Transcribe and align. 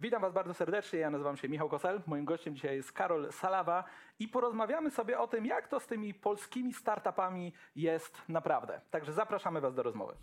Witam 0.00 0.22
Was 0.22 0.32
bardzo 0.32 0.54
serdecznie. 0.54 0.98
Ja 0.98 1.10
nazywam 1.10 1.36
się 1.36 1.48
Michał 1.48 1.68
Kosel. 1.68 2.02
Moim 2.06 2.24
gościem 2.24 2.54
dzisiaj 2.54 2.76
jest 2.76 2.92
Karol 2.92 3.32
Salawa 3.32 3.84
i 4.18 4.28
porozmawiamy 4.28 4.90
sobie 4.90 5.18
o 5.18 5.28
tym, 5.28 5.46
jak 5.46 5.68
to 5.68 5.80
z 5.80 5.86
tymi 5.86 6.14
polskimi 6.14 6.74
startupami 6.74 7.52
jest 7.76 8.22
naprawdę. 8.28 8.80
Także 8.90 9.12
zapraszamy 9.12 9.60
Was 9.60 9.74
do 9.74 9.82
rozmowy. 9.82 10.16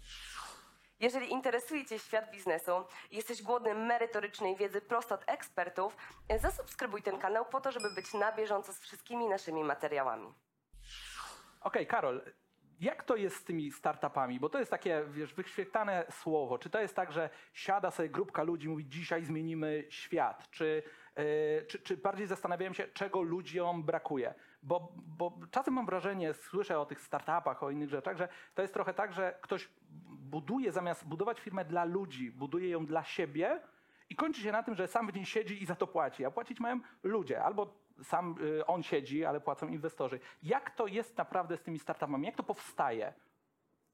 Jeżeli 1.00 1.32
interesuje 1.32 1.86
Cię 1.86 2.00
świat 2.00 2.32
biznesu, 2.32 2.72
jesteś 3.12 3.44
głodny 3.44 3.74
merytorycznej 3.76 4.56
wiedzy 4.56 4.82
prosto 4.82 5.16
od 5.16 5.24
ekspertów, 5.28 5.98
zasubskrybuj 6.40 7.02
ten 7.02 7.18
kanał 7.18 7.46
po 7.46 7.62
to, 7.62 7.72
żeby 7.72 7.90
być 7.90 8.14
na 8.14 8.32
bieżąco 8.32 8.74
z 8.74 8.80
wszystkimi 8.80 9.28
naszymi 9.28 9.64
materiałami. 9.64 10.34
Okej, 11.62 11.88
Karol, 11.88 12.22
jak 12.80 13.04
to 13.04 13.16
jest 13.16 13.36
z 13.36 13.44
tymi 13.44 13.72
startupami? 13.72 14.40
Bo 14.40 14.50
to 14.50 14.60
jest 14.60 14.72
takie, 14.72 15.04
wiesz, 15.10 15.34
wyświetlane 15.34 16.06
słowo. 16.12 16.58
Czy 16.58 16.70
to 16.70 16.82
jest 16.82 16.96
tak, 16.96 17.12
że 17.12 17.30
siada 17.54 17.92
sobie 17.92 18.10
grupka 18.10 18.44
ludzi 18.44 18.70
mówi, 18.70 18.86
dzisiaj 18.86 19.24
zmienimy 19.24 19.84
świat? 19.90 20.50
Czy, 20.52 20.84
yy, 21.18 21.24
czy, 21.68 21.80
czy 21.80 21.98
bardziej 21.98 22.28
zastanawiałem 22.28 22.74
się, 22.74 22.88
czego 22.88 23.22
ludziom 23.22 23.84
brakuje? 23.84 24.34
Bo, 24.64 24.94
bo 24.96 25.38
czasem 25.52 25.74
mam 25.74 25.86
wrażenie, 25.86 26.34
słyszę 26.34 26.80
o 26.80 26.86
tych 26.86 27.02
startupach, 27.02 27.64
o 27.64 27.72
innych 27.72 27.90
rzeczach, 27.90 28.18
że 28.18 28.28
to 28.56 28.62
jest 28.62 28.74
trochę 28.74 28.94
tak, 28.94 29.14
że 29.14 29.40
ktoś 29.42 29.70
buduje, 30.10 30.72
zamiast 30.72 31.08
budować 31.08 31.40
firmę 31.40 31.66
dla 31.66 31.86
ludzi, 31.86 32.32
buduje 32.32 32.70
ją 32.70 32.86
dla 32.86 33.04
siebie 33.04 33.60
i 34.10 34.16
kończy 34.16 34.42
się 34.42 34.52
na 34.52 34.64
tym, 34.64 34.76
że 34.76 34.88
sam 34.88 35.08
w 35.08 35.16
niej 35.16 35.26
siedzi 35.26 35.64
i 35.64 35.66
za 35.66 35.76
to 35.76 35.88
płaci. 35.88 36.26
A 36.26 36.32
płacić 36.32 36.60
mają 36.60 36.80
ludzie. 37.04 37.44
Albo 37.44 37.87
sam 38.04 38.36
y, 38.42 38.66
on 38.66 38.84
siedzi, 38.84 39.26
ale 39.26 39.42
płacą 39.42 39.68
inwestorzy. 39.68 40.20
Jak 40.44 40.76
to 40.76 40.88
jest 40.88 41.18
naprawdę 41.18 41.58
z 41.58 41.62
tymi 41.62 41.80
startupami? 41.80 42.26
Jak 42.26 42.36
to 42.36 42.44
powstaje? 42.44 43.14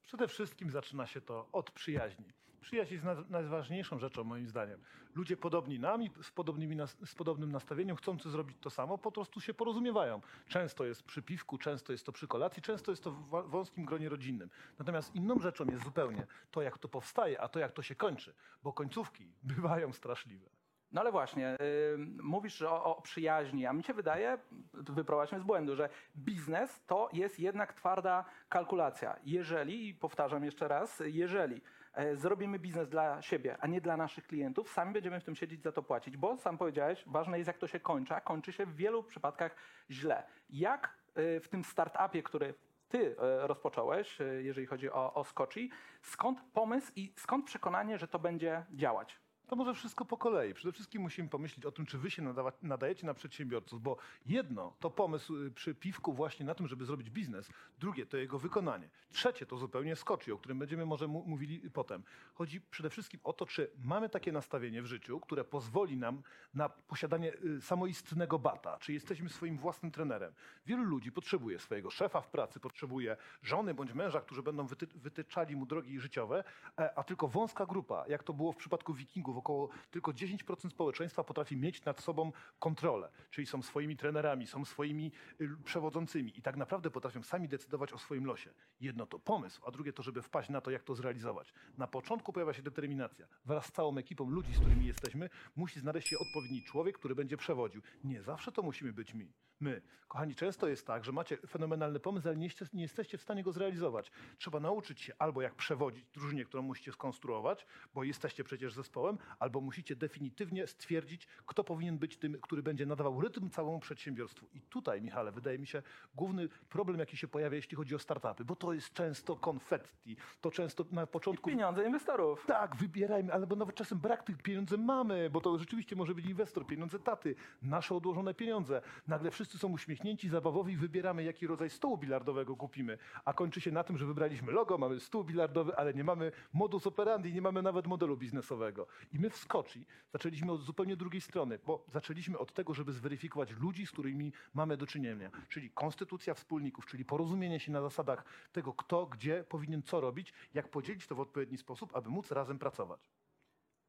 Przede 0.02 0.28
wszystkim 0.28 0.70
zaczyna 0.70 1.06
się 1.06 1.20
to 1.20 1.48
od 1.52 1.70
przyjaźni. 1.70 2.24
Przyjaźń 2.60 2.92
jest 2.94 3.04
naj- 3.04 3.30
najważniejszą 3.30 3.98
rzeczą 3.98 4.24
moim 4.24 4.48
zdaniem. 4.48 4.80
Ludzie 5.14 5.36
podobni 5.36 5.78
nami, 5.78 6.10
z, 6.22 6.30
podobnymi 6.30 6.76
z 7.04 7.14
podobnym 7.14 7.52
nastawieniem, 7.52 7.96
chcący 7.96 8.30
zrobić 8.30 8.56
to 8.60 8.70
samo, 8.70 8.98
po 8.98 9.12
prostu 9.12 9.40
się 9.40 9.54
porozumiewają. 9.54 10.20
Często 10.48 10.84
jest 10.84 11.02
przy 11.02 11.22
piwku, 11.22 11.58
często 11.58 11.92
jest 11.92 12.06
to 12.06 12.12
przy 12.12 12.28
kolacji, 12.28 12.62
często 12.62 12.92
jest 12.92 13.04
to 13.04 13.10
w 13.10 13.50
wąskim 13.50 13.84
gronie 13.84 14.08
rodzinnym. 14.08 14.50
Natomiast 14.78 15.14
inną 15.14 15.40
rzeczą 15.40 15.64
jest 15.66 15.84
zupełnie 15.84 16.26
to, 16.50 16.62
jak 16.62 16.78
to 16.78 16.88
powstaje, 16.88 17.40
a 17.40 17.48
to, 17.48 17.58
jak 17.58 17.72
to 17.72 17.82
się 17.82 17.94
kończy, 17.94 18.34
bo 18.62 18.72
końcówki 18.72 19.32
bywają 19.42 19.92
straszliwe. 19.92 20.46
No 20.94 21.00
ale 21.00 21.12
właśnie, 21.12 21.56
y, 21.60 21.96
mówisz 22.22 22.62
o, 22.62 22.84
o 22.84 23.02
przyjaźni, 23.02 23.66
a 23.66 23.72
mi 23.72 23.82
się 23.82 23.94
wydaje, 23.94 24.38
wyprowadź 24.72 25.32
mnie 25.32 25.40
z 25.40 25.44
błędu, 25.44 25.76
że 25.76 25.88
biznes 26.16 26.84
to 26.86 27.08
jest 27.12 27.40
jednak 27.40 27.72
twarda 27.72 28.24
kalkulacja. 28.48 29.16
Jeżeli, 29.24 29.88
i 29.88 29.94
powtarzam 29.94 30.44
jeszcze 30.44 30.68
raz, 30.68 31.02
jeżeli 31.06 31.60
e, 31.94 32.16
zrobimy 32.16 32.58
biznes 32.58 32.88
dla 32.88 33.22
siebie, 33.22 33.56
a 33.60 33.66
nie 33.66 33.80
dla 33.80 33.96
naszych 33.96 34.26
klientów, 34.26 34.72
sami 34.72 34.92
będziemy 34.92 35.20
w 35.20 35.24
tym 35.24 35.36
siedzieć, 35.36 35.62
za 35.62 35.72
to 35.72 35.82
płacić, 35.82 36.16
bo 36.16 36.36
sam 36.36 36.58
powiedziałeś, 36.58 37.04
ważne 37.06 37.38
jest 37.38 37.48
jak 37.48 37.58
to 37.58 37.66
się 37.66 37.80
kończy, 37.80 38.14
a 38.14 38.20
kończy 38.20 38.52
się 38.52 38.66
w 38.66 38.76
wielu 38.76 39.02
przypadkach 39.02 39.56
źle. 39.90 40.22
Jak 40.50 40.96
y, 41.18 41.40
w 41.40 41.48
tym 41.48 41.64
startupie, 41.64 42.22
który 42.22 42.54
ty 42.88 43.16
e, 43.18 43.46
rozpocząłeś, 43.46 44.18
jeżeli 44.38 44.66
chodzi 44.66 44.90
o, 44.90 45.14
o 45.14 45.24
Skoczy, 45.24 45.68
skąd 46.02 46.40
pomysł 46.52 46.92
i 46.96 47.12
skąd 47.16 47.46
przekonanie, 47.46 47.98
że 47.98 48.08
to 48.08 48.18
będzie 48.18 48.64
działać? 48.72 49.23
To 49.54 49.58
może 49.58 49.74
wszystko 49.74 50.04
po 50.04 50.16
kolei. 50.16 50.54
Przede 50.54 50.72
wszystkim 50.72 51.02
musimy 51.02 51.28
pomyśleć 51.28 51.66
o 51.66 51.72
tym, 51.72 51.86
czy 51.86 51.98
wy 51.98 52.10
się 52.10 52.22
nadawa- 52.22 52.52
nadajecie 52.62 53.06
na 53.06 53.14
przedsiębiorców, 53.14 53.82
bo 53.82 53.96
jedno 54.26 54.76
to 54.80 54.90
pomysł 54.90 55.36
y, 55.36 55.50
przy 55.50 55.74
piwku 55.74 56.12
właśnie 56.12 56.46
na 56.46 56.54
tym, 56.54 56.68
żeby 56.68 56.84
zrobić 56.84 57.10
biznes, 57.10 57.50
drugie 57.78 58.06
to 58.06 58.16
jego 58.16 58.38
wykonanie, 58.38 58.88
trzecie 59.12 59.46
to 59.46 59.56
zupełnie 59.56 59.96
skoczy, 59.96 60.34
o 60.34 60.38
którym 60.38 60.58
będziemy 60.58 60.86
może 60.86 61.08
mówili 61.08 61.70
potem. 61.70 62.02
Chodzi 62.34 62.60
przede 62.60 62.90
wszystkim 62.90 63.20
o 63.24 63.32
to, 63.32 63.46
czy 63.46 63.70
mamy 63.84 64.08
takie 64.08 64.32
nastawienie 64.32 64.82
w 64.82 64.86
życiu, 64.86 65.20
które 65.20 65.44
pozwoli 65.44 65.96
nam 65.96 66.22
na 66.54 66.68
posiadanie 66.68 67.32
y, 67.44 67.60
samoistnego 67.60 68.38
bata, 68.38 68.78
czy 68.78 68.92
jesteśmy 68.92 69.28
swoim 69.28 69.58
własnym 69.58 69.92
trenerem. 69.92 70.32
Wielu 70.66 70.84
ludzi 70.84 71.12
potrzebuje 71.12 71.58
swojego 71.58 71.90
szefa 71.90 72.20
w 72.20 72.28
pracy, 72.28 72.60
potrzebuje 72.60 73.16
żony 73.42 73.74
bądź 73.74 73.92
męża, 73.92 74.20
którzy 74.20 74.42
będą 74.42 74.66
wyty 74.66 74.86
wytyczali 74.86 75.56
mu 75.56 75.66
drogi 75.66 76.00
życiowe, 76.00 76.44
e, 76.78 76.98
a 76.98 77.04
tylko 77.04 77.28
wąska 77.28 77.66
grupa, 77.66 78.04
jak 78.08 78.22
to 78.22 78.32
było 78.32 78.52
w 78.52 78.56
przypadku 78.56 78.94
wikingów, 78.94 79.43
około 79.44 79.68
tylko 79.90 80.12
10% 80.12 80.70
społeczeństwa 80.70 81.24
potrafi 81.24 81.56
mieć 81.56 81.84
nad 81.84 82.00
sobą 82.00 82.32
kontrolę, 82.58 83.10
czyli 83.30 83.46
są 83.46 83.62
swoimi 83.62 83.96
trenerami, 83.96 84.46
są 84.46 84.64
swoimi 84.64 85.12
y, 85.40 85.48
przewodzącymi 85.64 86.38
i 86.38 86.42
tak 86.42 86.56
naprawdę 86.56 86.90
potrafią 86.90 87.22
sami 87.22 87.48
decydować 87.48 87.92
o 87.92 87.98
swoim 87.98 88.24
losie. 88.24 88.50
Jedno 88.80 89.06
to 89.06 89.18
pomysł, 89.18 89.62
a 89.66 89.70
drugie 89.70 89.92
to, 89.92 90.02
żeby 90.02 90.22
wpaść 90.22 90.48
na 90.48 90.60
to, 90.60 90.70
jak 90.70 90.82
to 90.82 90.94
zrealizować. 90.94 91.52
Na 91.78 91.86
początku 91.86 92.32
pojawia 92.32 92.52
się 92.52 92.62
determinacja. 92.62 93.26
Wraz 93.44 93.66
z 93.66 93.72
całą 93.72 93.98
ekipą 93.98 94.30
ludzi, 94.30 94.54
z 94.54 94.60
którymi 94.60 94.86
jesteśmy, 94.86 95.30
musi 95.56 95.80
znaleźć 95.80 96.08
się 96.08 96.16
odpowiedni 96.18 96.62
człowiek, 96.62 96.98
który 96.98 97.14
będzie 97.14 97.36
przewodził. 97.36 97.82
Nie 98.04 98.22
zawsze 98.22 98.52
to 98.52 98.62
musimy 98.62 98.92
być 98.92 99.14
mi. 99.14 99.32
My. 99.60 99.82
Kochani, 100.08 100.34
często 100.34 100.68
jest 100.68 100.86
tak, 100.86 101.04
że 101.04 101.12
macie 101.12 101.36
fenomenalny 101.36 102.00
pomysł, 102.00 102.28
ale 102.28 102.36
nie, 102.36 102.48
nie 102.72 102.82
jesteście 102.82 103.18
w 103.18 103.22
stanie 103.22 103.42
go 103.42 103.52
zrealizować. 103.52 104.10
Trzeba 104.38 104.60
nauczyć 104.60 105.00
się 105.00 105.12
albo 105.18 105.42
jak 105.42 105.54
przewodzić 105.54 106.04
drużynie, 106.12 106.44
którą 106.44 106.62
musicie 106.62 106.92
skonstruować, 106.92 107.66
bo 107.94 108.04
jesteście 108.04 108.44
przecież 108.44 108.74
zespołem, 108.74 109.18
albo 109.38 109.60
musicie 109.60 109.96
definitywnie 109.96 110.66
stwierdzić, 110.66 111.28
kto 111.46 111.64
powinien 111.64 111.98
być 111.98 112.16
tym, 112.16 112.40
który 112.40 112.62
będzie 112.62 112.86
nadawał 112.86 113.20
rytm 113.20 113.50
całemu 113.50 113.80
przedsiębiorstwu. 113.80 114.46
I 114.54 114.60
tutaj, 114.60 115.02
Michale, 115.02 115.32
wydaje 115.32 115.58
mi 115.58 115.66
się, 115.66 115.82
główny 116.14 116.48
problem, 116.48 116.98
jaki 116.98 117.16
się 117.16 117.28
pojawia, 117.28 117.56
jeśli 117.56 117.76
chodzi 117.76 117.94
o 117.94 117.98
startupy, 117.98 118.44
bo 118.44 118.56
to 118.56 118.72
jest 118.72 118.92
często 118.92 119.36
konfetti. 119.36 120.16
To 120.40 120.50
często 120.50 120.84
na 120.92 121.06
początku 121.06 121.50
Pieniądze 121.50 121.86
inwestorów. 121.86 122.46
tak, 122.46 122.76
wybierajmy, 122.76 123.32
ale 123.32 123.46
bo 123.46 123.56
nawet 123.56 123.74
czasem 123.76 123.98
brak 123.98 124.22
tych 124.22 124.42
pieniędzy 124.42 124.78
mamy, 124.78 125.30
bo 125.30 125.40
to 125.40 125.58
rzeczywiście 125.58 125.96
może 125.96 126.14
być 126.14 126.26
inwestor, 126.26 126.66
pieniądze 126.66 126.98
taty, 126.98 127.34
nasze 127.62 127.94
odłożone 127.94 128.34
pieniądze. 128.34 128.82
Nagle 129.08 129.30
wszyscy 129.30 129.43
są 129.50 129.68
uśmiechnięci, 129.68 130.28
zabawowi 130.28 130.76
wybieramy, 130.76 131.24
jaki 131.24 131.46
rodzaj 131.46 131.70
stołu 131.70 131.98
bilardowego 131.98 132.56
kupimy. 132.56 132.98
A 133.24 133.32
kończy 133.32 133.60
się 133.60 133.70
na 133.70 133.84
tym, 133.84 133.98
że 133.98 134.06
wybraliśmy 134.06 134.52
logo, 134.52 134.78
mamy 134.78 135.00
stół 135.00 135.24
bilardowy, 135.24 135.76
ale 135.76 135.94
nie 135.94 136.04
mamy 136.04 136.32
modus 136.52 136.86
operandi, 136.86 137.32
nie 137.32 137.42
mamy 137.42 137.62
nawet 137.62 137.86
modelu 137.86 138.16
biznesowego. 138.16 138.86
I 139.12 139.18
my 139.18 139.30
w 139.30 139.36
Skoczy 139.36 139.84
zaczęliśmy 140.12 140.52
od 140.52 140.62
zupełnie 140.62 140.96
drugiej 140.96 141.20
strony, 141.20 141.58
bo 141.66 141.84
zaczęliśmy 141.92 142.38
od 142.38 142.52
tego, 142.52 142.74
żeby 142.74 142.92
zweryfikować 142.92 143.50
ludzi, 143.50 143.86
z 143.86 143.90
którymi 143.90 144.32
mamy 144.54 144.76
do 144.76 144.86
czynienia. 144.86 145.30
Czyli 145.48 145.70
konstytucja 145.70 146.34
wspólników, 146.34 146.86
czyli 146.86 147.04
porozumienie 147.04 147.60
się 147.60 147.72
na 147.72 147.80
zasadach 147.80 148.24
tego, 148.52 148.72
kto, 148.72 149.06
gdzie 149.06 149.44
powinien 149.48 149.82
co 149.82 150.00
robić, 150.00 150.32
jak 150.54 150.68
podzielić 150.68 151.06
to 151.06 151.14
w 151.14 151.20
odpowiedni 151.20 151.58
sposób, 151.58 151.96
aby 151.96 152.10
móc 152.10 152.30
razem 152.30 152.58
pracować. 152.58 153.23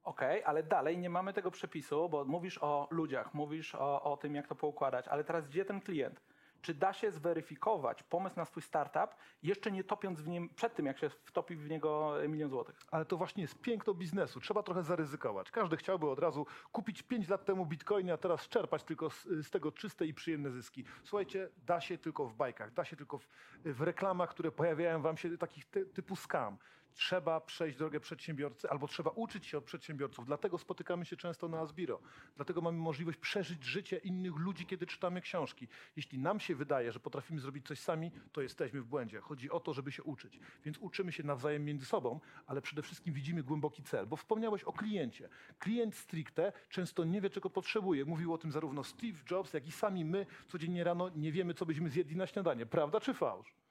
Okej, 0.06 0.44
ale 0.44 0.64
dalej 0.64 0.98
nie 0.98 1.10
mamy 1.10 1.34
tego 1.34 1.52
przepisu, 1.52 2.10
bo 2.10 2.26
mówisz 2.26 2.58
o 2.62 2.88
ludziach, 2.92 3.34
mówisz 3.34 3.76
o, 3.76 4.04
o 4.04 4.18
tym, 4.18 4.36
jak 4.36 4.48
to 4.48 4.56
poukładać, 4.56 5.08
ale 5.08 5.24
teraz 5.24 5.48
gdzie 5.48 5.66
ten 5.66 5.82
klient? 5.82 6.22
Czy 6.62 6.74
da 6.74 6.94
się 6.94 7.12
zweryfikować 7.12 8.04
pomysł 8.04 8.36
na 8.36 8.46
swój 8.46 8.64
startup, 8.64 9.16
jeszcze 9.44 9.72
nie 9.72 9.84
topiąc 9.84 10.22
w 10.22 10.28
nim 10.28 10.50
przed 10.50 10.76
tym, 10.76 10.86
jak 10.86 10.98
się 10.98 11.10
wtopi 11.10 11.56
w 11.56 11.70
niego 11.70 12.14
milion 12.28 12.50
złotych? 12.50 12.76
Ale 12.92 13.06
to 13.06 13.18
właśnie 13.18 13.42
jest 13.42 13.62
piękno 13.62 13.94
biznesu. 13.94 14.40
Trzeba 14.40 14.64
trochę 14.64 14.84
zaryzykować. 14.84 15.52
Każdy 15.52 15.78
chciałby 15.78 16.10
od 16.10 16.20
razu 16.20 16.46
kupić 16.72 17.04
5 17.04 17.30
lat 17.30 17.46
temu 17.46 17.66
bitcoiny, 17.66 18.14
a 18.14 18.18
teraz 18.18 18.48
czerpać 18.50 18.84
tylko 18.84 19.10
z, 19.10 19.24
z 19.24 19.50
tego 19.50 19.72
czyste 19.72 20.06
i 20.06 20.14
przyjemne 20.14 20.52
zyski. 20.52 20.84
Słuchajcie, 21.04 21.50
da 21.66 21.82
się 21.82 21.98
tylko 21.98 22.26
w 22.26 22.34
bajkach, 22.34 22.74
da 22.74 22.86
się 22.86 22.96
tylko 22.96 23.18
w, 23.18 23.28
w 23.66 23.82
reklamach, 23.82 24.30
które 24.30 24.52
pojawiają 24.52 25.02
wam 25.02 25.18
się 25.18 25.38
takich 25.38 25.66
ty, 25.66 25.86
typu 25.86 26.16
scam. 26.16 26.58
Trzeba 26.96 27.42
przejść 27.42 27.78
drogę 27.78 28.00
przedsiębiorcy 28.00 28.70
albo 28.70 28.88
trzeba 28.88 29.12
uczyć 29.12 29.46
się 29.46 29.58
od 29.58 29.64
przedsiębiorców. 29.64 30.26
Dlatego 30.26 30.58
spotykamy 30.58 31.06
się 31.06 31.18
często 31.18 31.48
na 31.48 31.60
Asbiro. 31.60 32.00
Dlatego 32.36 32.62
mamy 32.62 32.78
możliwość 32.78 33.18
przeżyć 33.18 33.64
życie 33.64 33.98
innych 33.98 34.36
ludzi, 34.36 34.66
kiedy 34.66 34.86
czytamy 34.86 35.22
książki. 35.22 35.68
Jeśli 35.96 36.20
nam 36.20 36.40
się 36.40 36.56
wydaje, 36.56 36.92
że 36.92 37.00
potrafimy 37.00 37.40
zrobić 37.40 37.68
coś 37.68 37.80
sami, 37.80 38.12
to 38.32 38.42
jesteśmy 38.42 38.82
w 38.82 38.86
błędzie. 38.86 39.20
Chodzi 39.20 39.52
o 39.52 39.60
to, 39.60 39.74
żeby 39.74 39.92
się 39.92 40.04
uczyć. 40.04 40.40
Więc 40.66 40.78
uczymy 40.78 41.12
się 41.12 41.24
nawzajem 41.24 41.66
między 41.66 41.86
sobą, 41.86 42.20
ale 42.48 42.62
przede 42.62 42.82
wszystkim 42.82 43.14
widzimy 43.14 43.44
głęboki 43.44 43.84
cel. 43.84 44.08
Bo 44.08 44.16
wspomniałeś 44.16 44.64
o 44.64 44.74
kliencie. 44.74 45.30
Klient 45.60 45.96
stricte 45.96 46.54
często 46.70 47.04
nie 47.04 47.22
wie, 47.22 47.30
czego 47.30 47.50
potrzebuje. 47.50 48.06
Mówił 48.06 48.34
o 48.34 48.38
tym 48.38 48.52
zarówno 48.52 48.84
Steve 48.84 49.20
Jobs, 49.32 49.54
jak 49.54 49.68
i 49.68 49.72
sami 49.72 50.06
my 50.06 50.26
codziennie 50.48 50.84
rano 50.84 51.10
nie 51.10 51.32
wiemy, 51.32 51.54
co 51.54 51.66
byśmy 51.66 51.90
zjedli 51.90 52.16
na 52.16 52.28
śniadanie. 52.28 52.66
Prawda 52.66 53.00
czy 53.00 53.14
fałsz? 53.14 53.65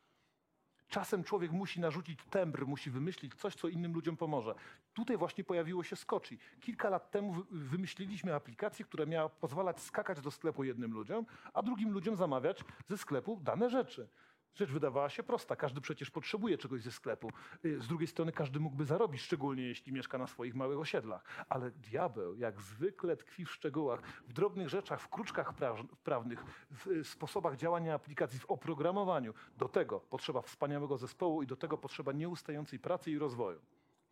Czasem 0.95 1.25
człowiek 1.25 1.53
musi 1.53 1.81
narzucić 1.81 2.19
tembr, 2.31 2.67
musi 2.67 2.91
wymyślić 2.91 3.35
coś, 3.35 3.55
co 3.55 3.69
innym 3.69 3.93
ludziom 3.95 4.17
pomoże. 4.17 4.55
Tutaj 4.93 5.17
właśnie 5.17 5.45
pojawiło 5.45 5.83
się 5.85 5.97
Skoczy. 5.97 6.37
Kilka 6.61 6.91
lat 6.91 7.11
temu 7.11 7.33
wy- 7.33 7.45
wymyśliliśmy 7.51 8.35
aplikację, 8.35 8.85
która 8.85 9.07
miała 9.07 9.29
pozwalać 9.29 9.81
skakać 9.81 10.21
do 10.21 10.31
sklepu 10.31 10.65
jednym 10.65 10.93
ludziom, 10.93 11.27
a 11.55 11.63
drugim 11.63 11.91
ludziom 11.93 12.17
zamawiać 12.17 12.65
ze 12.89 12.99
sklepu 12.99 13.41
dane 13.43 13.71
rzeczy. 13.71 14.09
Rzecz 14.55 14.71
wydawała 14.71 15.09
się 15.11 15.23
prosta. 15.23 15.57
Każdy 15.57 15.81
przecież 15.81 16.11
potrzebuje 16.11 16.59
czegoś 16.59 16.83
ze 16.83 16.93
sklepu. 16.93 17.31
Y, 17.65 17.81
Z 17.81 17.89
drugiej 17.89 18.07
strony 18.07 18.33
każdy 18.33 18.61
mógłby 18.61 18.85
zarobić, 18.85 19.21
szczególnie 19.23 19.63
jeśli 19.63 19.93
mieszka 19.93 20.19
na 20.19 20.27
swoich 20.27 20.55
małych 20.55 20.79
osiedlach. 20.79 21.25
Ale 21.49 21.71
diabeł, 21.71 22.35
jak 22.35 22.61
zwykle, 22.61 23.17
tkwi 23.17 23.45
w 23.45 23.51
szczegółach, 23.51 24.03
w 24.29 24.33
drobnych 24.33 24.69
rzeczach, 24.69 25.01
w 25.01 25.09
kruczkach 25.09 25.53
praw- 25.55 25.87
prawnych, 26.05 26.45
w 26.71 26.87
y, 26.87 27.05
sposobach 27.05 27.57
działania 27.57 27.95
aplikacji, 27.95 28.39
w 28.39 28.51
oprogramowaniu. 28.51 29.35
Do 29.57 29.69
tego 29.69 30.01
potrzeba 30.01 30.43
wspaniałego 30.43 30.97
zespołu 30.99 31.43
i 31.43 31.47
do 31.47 31.57
tego 31.57 31.79
potrzeba 31.79 32.13
nieustającej 32.13 32.79
pracy 32.79 33.11
i 33.11 33.19
rozwoju. 33.19 33.61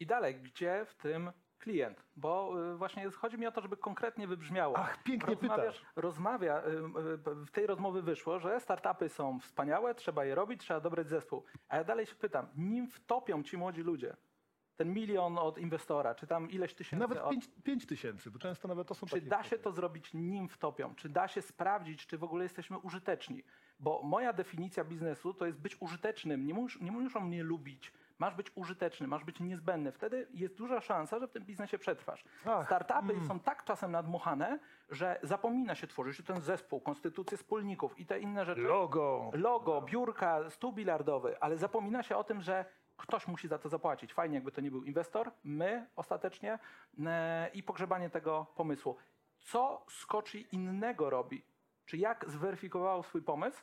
I 0.01 0.07
dalej, 0.07 0.35
gdzie 0.41 0.85
w 0.89 0.95
tym 0.95 1.33
klient, 1.63 2.05
bo 2.17 2.55
y, 2.73 2.77
właśnie 2.77 3.11
chodzi 3.11 3.39
mi 3.39 3.47
o 3.47 3.53
to, 3.53 3.61
żeby 3.61 3.77
konkretnie 3.77 4.27
wybrzmiało. 4.27 4.77
Ach, 4.77 5.03
pięknie 5.03 5.35
Rozmawiasz- 5.35 5.57
pytasz. 5.57 5.85
Rozmawia, 5.97 6.63
y, 6.63 6.71
y, 7.41 7.47
w 7.47 7.51
tej 7.51 7.67
rozmowie 7.67 8.03
wyszło, 8.03 8.39
że 8.39 8.61
startupy 8.61 9.09
są 9.09 9.41
wspaniałe, 9.41 9.95
trzeba 9.95 10.25
je 10.25 10.35
robić, 10.35 10.61
trzeba 10.61 10.81
dobrać 10.81 11.09
zespół. 11.09 11.45
A 11.69 11.77
ja 11.77 11.85
dalej 11.85 12.07
się 12.07 12.15
pytam, 12.15 12.47
nim 12.57 12.87
wtopią 12.89 13.43
ci 13.43 13.57
młodzi 13.57 13.83
ludzie, 13.83 14.17
ten 14.77 14.95
milion 14.95 15.39
od 15.39 15.59
inwestora, 15.59 16.15
czy 16.15 16.27
tam 16.27 16.51
ileś 16.51 16.75
tysięcy 16.75 17.01
Nawet 17.01 17.19
od... 17.19 17.35
5 17.65 17.87
tysięcy, 17.87 18.31
bo 18.31 18.39
często 18.39 18.69
nawet 18.69 18.89
to 18.89 18.95
są 18.95 19.07
Czy 19.07 19.21
da 19.21 19.43
się 19.43 19.59
to 19.59 19.73
zrobić 19.73 20.15
nim 20.15 20.49
wtopią? 20.49 20.95
Czy 20.95 21.09
da 21.09 21.29
się 21.29 21.43
sprawdzić, 21.43 22.07
czy 22.07 22.19
w 22.19 22.25
ogóle 22.25 22.43
jesteśmy 22.43 22.79
użyteczni? 22.79 23.45
Bo 23.81 24.03
moja 24.03 24.33
definicja 24.33 24.85
biznesu 24.85 25.35
to 25.35 25.47
jest 25.47 25.59
być 25.59 25.77
użytecznym. 25.81 26.47
Nie, 26.47 26.55
mus, 26.55 26.81
nie 26.81 26.93
muszą 26.93 27.21
mnie 27.21 27.43
lubić. 27.43 27.93
Masz 28.23 28.35
być 28.35 28.47
użyteczny, 28.55 29.07
masz 29.07 29.25
być 29.25 29.41
niezbędny. 29.41 29.93
Wtedy 29.93 30.29
jest 30.35 30.55
duża 30.55 30.81
szansa, 30.81 31.19
że 31.19 31.29
w 31.29 31.31
tym 31.31 31.45
biznesie 31.45 31.79
przetrwasz. 31.79 32.25
Ach, 32.47 32.67
Startupy 32.67 33.13
mm. 33.13 33.27
są 33.27 33.41
tak 33.41 33.65
czasem 33.65 33.93
nadmuchane, 33.93 34.59
że 34.91 35.21
zapomina 35.23 35.75
się 35.75 35.87
tworzyć 35.87 36.27
ten 36.27 36.41
zespół, 36.41 36.81
konstytucję 36.81 37.39
wspólników 37.39 37.99
i 37.99 38.07
te 38.07 38.21
inne 38.21 38.45
rzeczy. 38.45 38.61
Logo. 38.61 39.31
Logo, 39.33 39.83
biurka, 39.83 40.51
stół 40.51 40.73
bilardowy, 40.73 41.41
ale 41.41 41.57
zapomina 41.57 42.03
się 42.03 42.17
o 42.17 42.25
tym, 42.25 42.41
że 42.41 42.65
ktoś 42.97 43.27
musi 43.27 43.49
za 43.49 43.59
to 43.59 43.69
zapłacić. 43.69 44.15
Fajnie, 44.15 44.35
jakby 44.35 44.53
to 44.53 44.61
nie 44.61 44.71
był 44.71 44.85
inwestor, 44.85 45.31
my 45.45 45.87
ostatecznie 45.97 46.59
e, 47.07 47.51
i 47.55 47.63
pogrzebanie 47.63 48.11
tego 48.11 48.47
pomysłu. 48.55 48.97
Co 49.39 49.85
Skoczy 49.89 50.39
innego 50.39 51.11
robi? 51.11 51.45
Czy 51.87 51.97
jak 51.97 52.25
zweryfikowało 52.29 53.03
swój 53.03 53.23
pomysł 53.23 53.63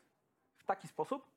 w 0.58 0.64
taki 0.66 0.88
sposób, 0.88 1.28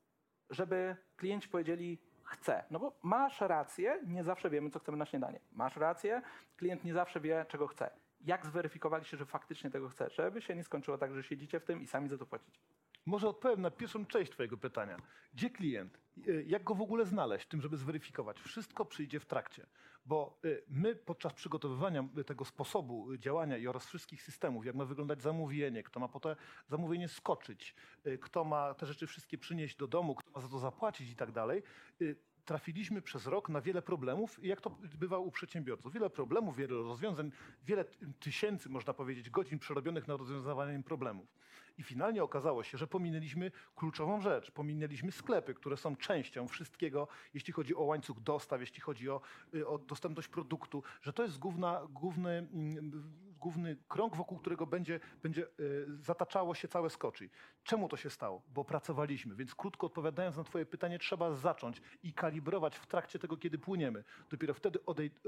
żeby 0.49 0.95
klienci 1.17 1.49
powiedzieli 1.49 2.12
chcę? 2.33 2.63
No 2.71 2.79
bo 2.79 2.93
masz 3.03 3.41
rację, 3.41 3.99
nie 4.07 4.23
zawsze 4.23 4.49
wiemy, 4.49 4.69
co 4.69 4.79
chcemy 4.79 4.97
na 4.97 5.05
śniadanie. 5.05 5.39
Masz 5.51 5.75
rację, 5.75 6.21
klient 6.57 6.83
nie 6.83 6.93
zawsze 6.93 7.19
wie, 7.19 7.45
czego 7.49 7.67
chce. 7.67 7.89
Jak 8.21 8.45
zweryfikowaliście, 8.45 9.17
że 9.17 9.25
faktycznie 9.25 9.69
tego 9.69 9.89
chce? 9.89 10.09
Żeby 10.09 10.41
się 10.41 10.55
nie 10.55 10.63
skończyło 10.63 10.97
tak, 10.97 11.13
że 11.13 11.23
siedzicie 11.23 11.59
w 11.59 11.65
tym 11.65 11.81
i 11.81 11.87
sami 11.87 12.09
za 12.09 12.17
to 12.17 12.25
płacicie. 12.25 12.59
Może 13.05 13.27
odpowiem 13.29 13.61
na 13.61 13.71
pierwszą 13.71 14.05
część 14.05 14.31
Twojego 14.31 14.57
pytania. 14.57 14.97
Gdzie 15.33 15.49
klient? 15.49 15.97
Y, 16.27 16.45
Jak 16.47 16.63
go 16.63 16.75
w 16.75 16.81
ogóle 16.81 17.05
znaleźć, 17.05 17.47
tym, 17.47 17.61
żeby 17.61 17.77
zweryfikować? 17.77 18.39
Wszystko 18.39 18.85
przyjdzie 18.85 19.19
w 19.19 19.25
trakcie, 19.25 19.65
bo 20.05 20.39
y, 20.45 20.63
my 20.69 20.95
podczas 20.95 21.33
przygotowywania 21.33 22.07
y, 22.17 22.23
tego 22.23 22.45
sposobu 22.45 23.17
działania 23.17 23.57
i 23.57 23.67
oraz 23.67 23.85
wszystkich 23.85 24.23
systemów, 24.23 24.65
jak 24.65 24.75
ma 24.75 24.85
wyglądać 24.85 25.21
zamówienie, 25.21 25.83
kto 25.83 25.99
ma 25.99 26.07
po 26.07 26.19
to 26.19 26.35
zamówienie 26.67 27.07
skoczyć, 27.07 27.75
kto 28.21 28.43
ma 28.43 28.73
te 28.73 28.85
rzeczy 28.85 29.07
wszystkie 29.07 29.37
przynieść 29.37 29.75
do 29.77 29.87
domu, 29.87 30.15
kto 30.15 30.31
ma 30.31 30.41
za 30.41 30.47
to 30.47 30.59
zapłacić 30.59 31.09
i 31.09 31.15
tak 31.15 31.31
dalej, 31.31 31.63
trafiliśmy 32.45 33.01
przez 33.01 33.27
rok 33.27 33.49
na 33.49 33.61
wiele 33.61 33.81
problemów, 33.81 34.43
i 34.43 34.47
jak 34.47 34.61
to 34.61 34.69
bywa 34.99 35.17
u 35.17 35.31
przedsiębiorców. 35.31 35.93
Wiele 35.93 36.09
problemów, 36.09 36.55
wiele 36.55 36.73
rozwiązań, 36.73 37.31
wiele 37.65 37.85
ty- 37.85 38.13
tysięcy, 38.19 38.69
można 38.69 38.93
powiedzieć, 38.93 39.29
godzin 39.29 39.59
przerobionych 39.59 40.07
na 40.07 40.17
rozwiązywanie 40.17 40.83
problemów. 40.83 41.27
I 41.77 41.83
finalnie 41.83 42.23
okazało 42.23 42.63
się, 42.63 42.77
że 42.77 42.87
pominęliśmy 42.87 43.51
kluczową 43.75 44.21
rzecz. 44.21 44.51
Pominęliśmy 44.51 45.11
sklepy, 45.11 45.53
które 45.53 45.77
są 45.77 45.95
częścią 45.95 46.47
wszystkiego, 46.47 47.07
jeśli 47.33 47.53
chodzi 47.53 47.75
o 47.75 47.83
łańcuch 47.83 48.19
dostaw, 48.19 48.59
jeśli 48.59 48.81
chodzi 48.81 49.09
o, 49.09 49.21
y, 49.53 49.67
o 49.67 49.77
dostępność 49.77 50.27
produktu, 50.27 50.83
że 51.01 51.13
to 51.13 51.23
jest 51.23 51.39
główna, 51.39 51.87
główny, 51.89 52.29
mm, 52.29 53.13
główny 53.43 53.77
krąg, 53.87 54.15
wokół 54.15 54.37
którego 54.37 54.67
będzie, 54.67 54.99
będzie 55.23 55.47
y, 55.59 55.85
zataczało 56.01 56.55
się 56.55 56.67
całe 56.67 56.89
skoczy. 56.89 57.29
Czemu 57.63 57.89
to 57.89 57.97
się 57.97 58.09
stało? 58.09 58.41
Bo 58.53 58.65
pracowaliśmy. 58.65 59.35
Więc 59.35 59.55
krótko 59.55 59.87
odpowiadając 59.87 60.37
na 60.37 60.43
Twoje 60.43 60.65
pytanie, 60.65 60.99
trzeba 60.99 61.33
zacząć 61.33 61.81
i 62.03 62.13
kalibrować 62.13 62.75
w 62.77 62.85
trakcie 62.87 63.19
tego, 63.19 63.37
kiedy 63.37 63.57
płyniemy. 63.57 64.03
Dopiero 64.29 64.53
wtedy 64.53 64.79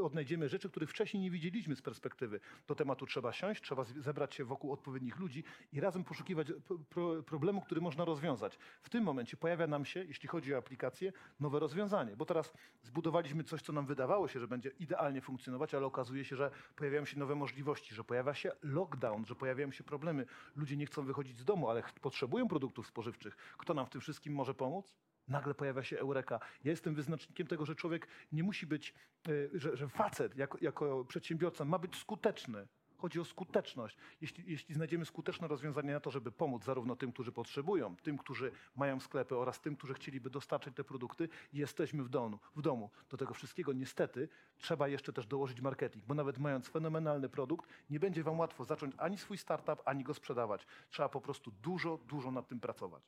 odnajdziemy 0.01 0.49
rzeczy, 0.49 0.69
których 0.69 0.89
wcześniej 0.89 1.23
nie 1.23 1.31
widzieliśmy 1.31 1.75
z 1.75 1.81
perspektywy. 1.81 2.39
Do 2.67 2.75
tematu 2.75 3.05
trzeba 3.05 3.33
siąść, 3.33 3.61
trzeba 3.61 3.83
zebrać 3.83 4.35
się 4.35 4.45
wokół 4.45 4.71
odpowiednich 4.71 5.19
ludzi 5.19 5.43
i 5.71 5.79
razem 5.79 6.03
poszukiwać 6.03 6.47
pro- 6.67 6.77
pro, 6.89 7.23
problemu, 7.23 7.61
który 7.61 7.81
można 7.81 8.05
rozwiązać. 8.05 8.57
W 8.81 8.89
tym 8.89 9.03
momencie 9.03 9.37
pojawia 9.37 9.67
nam 9.67 9.85
się, 9.85 10.03
jeśli 10.03 10.29
chodzi 10.29 10.53
o 10.53 10.57
aplikację, 10.57 11.11
nowe 11.39 11.59
rozwiązanie, 11.59 12.15
bo 12.15 12.25
teraz 12.25 12.53
zbudowaliśmy 12.83 13.43
coś, 13.43 13.61
co 13.61 13.73
nam 13.73 13.85
wydawało 13.85 14.27
się, 14.27 14.39
że 14.39 14.47
będzie 14.47 14.69
idealnie 14.79 15.21
funkcjonować, 15.21 15.73
ale 15.73 15.85
okazuje 15.85 16.25
się, 16.25 16.35
że 16.35 16.51
pojawiają 16.75 17.05
się 17.05 17.19
nowe 17.19 17.35
możliwości, 17.35 17.95
że 17.95 18.03
pojawia 18.05 18.33
się 18.33 18.51
lockdown, 18.63 19.25
że 19.25 19.35
pojawiają 19.35 19.71
się 19.71 19.83
problemy. 19.83 20.25
Ludzie 20.55 20.77
nie 20.77 20.85
chcą 20.85 21.05
wychodzić 21.05 21.37
z 21.37 21.45
domu, 21.45 21.69
ale 21.69 21.83
potrzebują 22.01 22.47
produktów 22.47 22.87
spożywczych. 22.87 23.37
Kto 23.57 23.73
nam 23.73 23.85
w 23.85 23.89
tym 23.89 24.01
wszystkim 24.01 24.33
może 24.33 24.53
pomóc? 24.53 24.95
Nagle 25.27 25.53
pojawia 25.53 25.83
się 25.83 25.99
eureka. 25.99 26.39
Ja 26.63 26.71
jestem 26.71 26.95
wyznacznikiem 26.95 27.47
tego, 27.47 27.65
że 27.65 27.75
człowiek 27.75 28.07
nie 28.31 28.43
musi 28.43 28.67
być, 28.67 28.93
y, 29.27 29.49
że, 29.53 29.77
że 29.77 29.87
facet 29.89 30.37
jako, 30.37 30.57
jako 30.61 31.05
przedsiębiorca 31.05 31.65
ma 31.65 31.79
być 31.79 31.95
skuteczny. 31.95 32.67
Chodzi 33.05 33.19
o 33.19 33.25
skuteczność. 33.25 33.97
Jeśli, 34.21 34.43
jeśli 34.47 34.75
znajdziemy 34.75 35.05
skuteczne 35.05 35.47
rozwiązanie 35.47 35.93
na 35.93 35.99
to, 35.99 36.11
żeby 36.11 36.31
pomóc 36.31 36.63
zarówno 36.63 36.95
tym, 36.95 37.11
którzy 37.11 37.31
potrzebują, 37.31 37.95
tym, 37.95 38.17
którzy 38.17 38.51
mają 38.75 38.99
sklepy 38.99 39.37
oraz 39.37 39.61
tym, 39.61 39.75
którzy 39.75 39.93
chcieliby 39.93 40.29
dostarczyć 40.29 40.75
te 40.75 40.83
produkty, 40.83 41.29
jesteśmy 41.53 42.03
w 42.03 42.09
domu. 42.09 42.39
W 42.55 42.61
domu. 42.61 42.89
Do 43.09 43.17
tego 43.17 43.33
wszystkiego 43.33 43.73
niestety 43.73 44.29
trzeba 44.57 44.87
jeszcze 44.87 45.13
też 45.13 45.27
dołożyć 45.27 45.61
marketing, 45.61 46.05
bo 46.05 46.13
nawet 46.13 46.39
mając 46.39 46.69
fenomenalny 46.69 47.29
produkt, 47.29 47.69
nie 47.89 47.99
będzie 47.99 48.23
wam 48.23 48.39
łatwo 48.39 48.65
zacząć 48.65 48.95
ani 48.97 49.17
swój 49.17 49.37
startup, 49.37 49.81
ani 49.85 50.03
go 50.03 50.13
sprzedawać. 50.13 50.67
Trzeba 50.89 51.09
po 51.09 51.21
prostu 51.21 51.51
dużo, 51.51 51.97
dużo 51.97 52.31
nad 52.31 52.47
tym 52.47 52.59
pracować. 52.59 53.03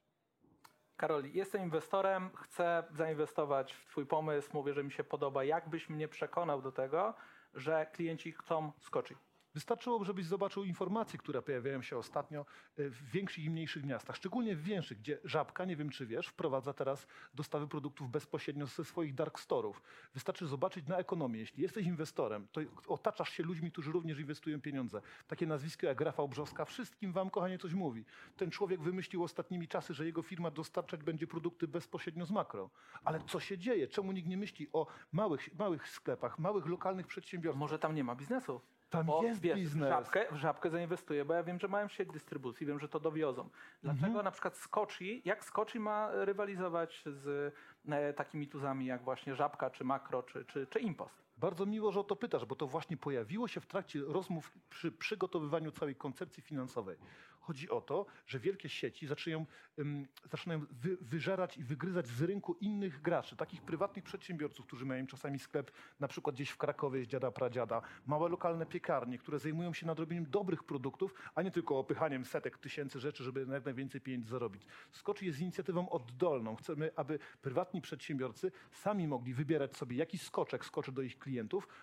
Karol, 0.98 1.24
jestem 1.34 1.62
inwestorem, 1.62 2.30
chcę 2.36 2.84
zainwestować 2.92 3.74
w 3.74 3.86
Twój 3.86 4.06
pomysł, 4.06 4.50
mówię, 4.54 4.74
że 4.74 4.84
mi 4.84 4.92
się 4.92 5.04
podoba. 5.04 5.44
Jak 5.44 5.70
byś 5.70 5.90
mnie 5.90 6.08
przekonał 6.08 6.62
do 6.62 6.72
tego, 6.72 7.14
że 7.54 7.86
klienci 7.94 8.32
chcą 8.32 8.72
skoczyć? 8.80 9.27
Wystarczyłoby, 9.58 10.06
żebyś 10.06 10.26
zobaczył 10.26 10.64
informacje, 10.64 11.20
które 11.20 11.42
pojawiają 11.42 11.82
się 11.82 11.98
ostatnio 11.98 12.46
y, 12.80 12.90
w 12.90 13.12
większych 13.12 13.44
i 13.44 13.50
mniejszych 13.50 13.86
miastach, 13.86 14.16
szczególnie 14.16 14.56
w 14.56 14.64
większych, 14.64 15.00
gdzie 15.00 15.20
Żabka, 15.24 15.66
nie 15.66 15.76
wiem 15.76 15.90
czy 15.90 16.06
wiesz, 16.06 16.28
wprowadza 16.28 16.74
teraz 16.74 17.08
dostawy 17.34 17.68
produktów 17.68 18.10
bezpośrednio 18.12 18.66
ze 18.66 18.86
swoich 18.86 19.14
dark 19.14 19.40
storów. 19.40 19.82
Wystarczy 20.14 20.48
zobaczyć 20.48 20.88
na 20.88 20.98
ekonomię. 20.98 21.40
Jeśli 21.40 21.64
jesteś 21.64 21.86
inwestorem, 21.86 22.48
to 22.52 22.62
otaczasz 22.88 23.30
się 23.30 23.44
ludźmi, 23.44 23.72
którzy 23.72 23.92
również 23.92 24.20
inwestują 24.20 24.62
pieniądze. 24.62 25.02
Takie 25.28 25.48
nazwisko 25.48 25.88
jak 25.88 26.02
Rafał 26.02 26.30
Brzoska 26.30 26.66
wszystkim 26.66 27.12
wam, 27.12 27.30
kochanie, 27.30 27.58
coś 27.58 27.74
mówi. 27.74 28.06
Ten 28.38 28.52
człowiek 28.52 28.82
wymyślił 28.82 29.24
ostatnimi 29.24 29.68
czasy, 29.68 29.94
że 29.94 30.06
jego 30.06 30.22
firma 30.22 30.52
dostarczać 30.52 31.04
będzie 31.04 31.28
produkty 31.28 31.68
bezpośrednio 31.68 32.26
z 32.26 32.32
makro. 32.32 32.70
Ale 33.04 33.20
co 33.28 33.40
się 33.40 33.58
dzieje? 33.58 33.88
Czemu 33.88 34.12
nikt 34.12 34.28
nie 34.28 34.38
myśli 34.38 34.68
o 34.74 34.88
małych, 35.12 35.56
małych 35.60 35.90
sklepach, 35.90 36.40
małych 36.40 36.66
lokalnych 36.66 37.08
przedsiębiorstwach? 37.08 37.60
Może 37.60 37.80
tam 37.80 37.96
nie 37.96 38.04
ma 38.04 38.16
biznesu? 38.16 38.62
Tam 38.90 39.06
Bo 39.06 39.24
jest 39.24 39.42
wiesz, 39.42 39.56
biznes. 39.56 39.90
W 39.90 39.92
żabkę, 39.92 40.26
w 40.32 40.36
żabkę 40.36 40.70
zainwestuję, 40.70 41.26
bo 41.26 41.34
ja 41.34 41.44
wiem, 41.44 41.60
że 41.60 41.68
mają 41.68 41.88
sieć 41.88 42.10
dystrybucji, 42.10 42.68
wiem, 42.68 42.80
że 42.80 42.90
to 42.90 43.00
dowiozą. 43.00 43.50
Dlaczego 43.84 44.08
Mhm. 44.08 44.26
na 44.26 44.32
przykład 44.32 44.58
Skoczy, 44.58 45.06
jak 45.26 45.46
Skoczy 45.46 45.80
ma 45.80 46.10
rywalizować 46.12 47.04
z 47.06 47.54
e, 47.90 48.14
takimi 48.14 48.48
tuzami 48.48 48.86
jak 48.86 49.04
właśnie 49.04 49.36
Żabka, 49.36 49.70
czy 49.70 49.84
Makro, 49.84 50.24
czy, 50.24 50.46
czy, 50.46 50.68
czy 50.68 50.80
Impost? 50.80 51.27
Bardzo 51.38 51.66
miło, 51.66 51.92
że 51.92 52.00
o 52.00 52.04
to 52.04 52.16
pytasz, 52.16 52.46
bo 52.46 52.56
to 52.56 52.68
właśnie 52.68 52.98
pojawiło 52.98 53.48
się 53.48 53.62
w 53.62 53.66
trakcie 53.66 54.00
rozmów 54.00 54.52
przy 54.70 54.92
przygotowywaniu 54.92 55.72
całej 55.72 55.96
koncepcji 55.96 56.44
finansowej. 56.44 56.98
Chodzi 57.40 57.70
o 57.70 57.82
to, 57.82 58.06
że 58.26 58.40
wielkie 58.40 58.70
sieci 58.70 59.08
zaczynają, 59.08 59.46
ym, 59.80 60.08
zaczynają 60.32 60.66
wy, 60.72 60.98
wyżerać 61.02 61.58
i 61.58 61.64
wygryzać 61.64 62.08
z 62.08 62.22
rynku 62.22 62.54
innych 62.54 63.02
graczy, 63.02 63.36
takich 63.36 63.62
prywatnych 63.62 64.04
przedsiębiorców, 64.04 64.66
którzy 64.66 64.86
mają 64.86 65.08
czasami 65.08 65.40
sklep 65.40 65.72
na 66.00 66.08
przykład 66.08 66.36
gdzieś 66.36 66.50
w 66.50 66.58
Krakowie 66.58 67.04
z 67.04 67.08
dziada 67.08 67.32
pradziada, 67.32 67.82
małe 68.06 68.30
lokalne 68.30 68.66
piekarnie, 68.66 69.18
które 69.18 69.40
zajmują 69.40 69.74
się 69.74 69.86
nadrobieniem 69.86 70.30
dobrych 70.30 70.64
produktów, 70.64 71.14
a 71.36 71.42
nie 71.42 71.52
tylko 71.52 71.80
opychaniem 71.80 72.26
setek 72.26 72.58
tysięcy 72.58 73.00
rzeczy, 73.00 73.24
żeby 73.24 73.46
jak 73.50 73.66
najwięcej 73.66 74.02
pieniędzy 74.02 74.30
zarobić. 74.30 74.64
Skoczy 74.92 75.26
jest 75.26 75.40
inicjatywą 75.40 75.90
oddolną. 75.90 76.56
Chcemy, 76.56 76.92
aby 76.96 77.20
prywatni 77.42 77.82
przedsiębiorcy 77.82 78.52
sami 78.72 79.08
mogli 79.08 79.34
wybierać 79.34 79.78
sobie, 79.78 79.98
jaki 79.98 80.18
skoczek 80.18 80.66
skoczy 80.66 80.92
do 80.92 81.02
ich 81.02 81.20
klientów 81.20 81.27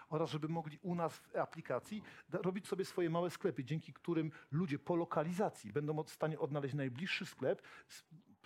oraz 0.09 0.31
żeby 0.31 0.49
mogli 0.49 0.79
u 0.83 0.95
nas 0.95 1.19
w 1.19 1.37
aplikacji 1.37 2.03
robić 2.33 2.69
sobie 2.69 2.85
swoje 2.85 3.11
małe 3.11 3.31
sklepy, 3.31 3.65
dzięki 3.65 3.93
którym 3.93 4.31
ludzie 4.53 4.79
po 4.79 4.97
lokalizacji 4.97 5.73
będą 5.73 6.03
w 6.03 6.11
stanie 6.11 6.39
odnaleźć 6.39 6.75
najbliższy 6.75 7.27
sklep 7.27 7.63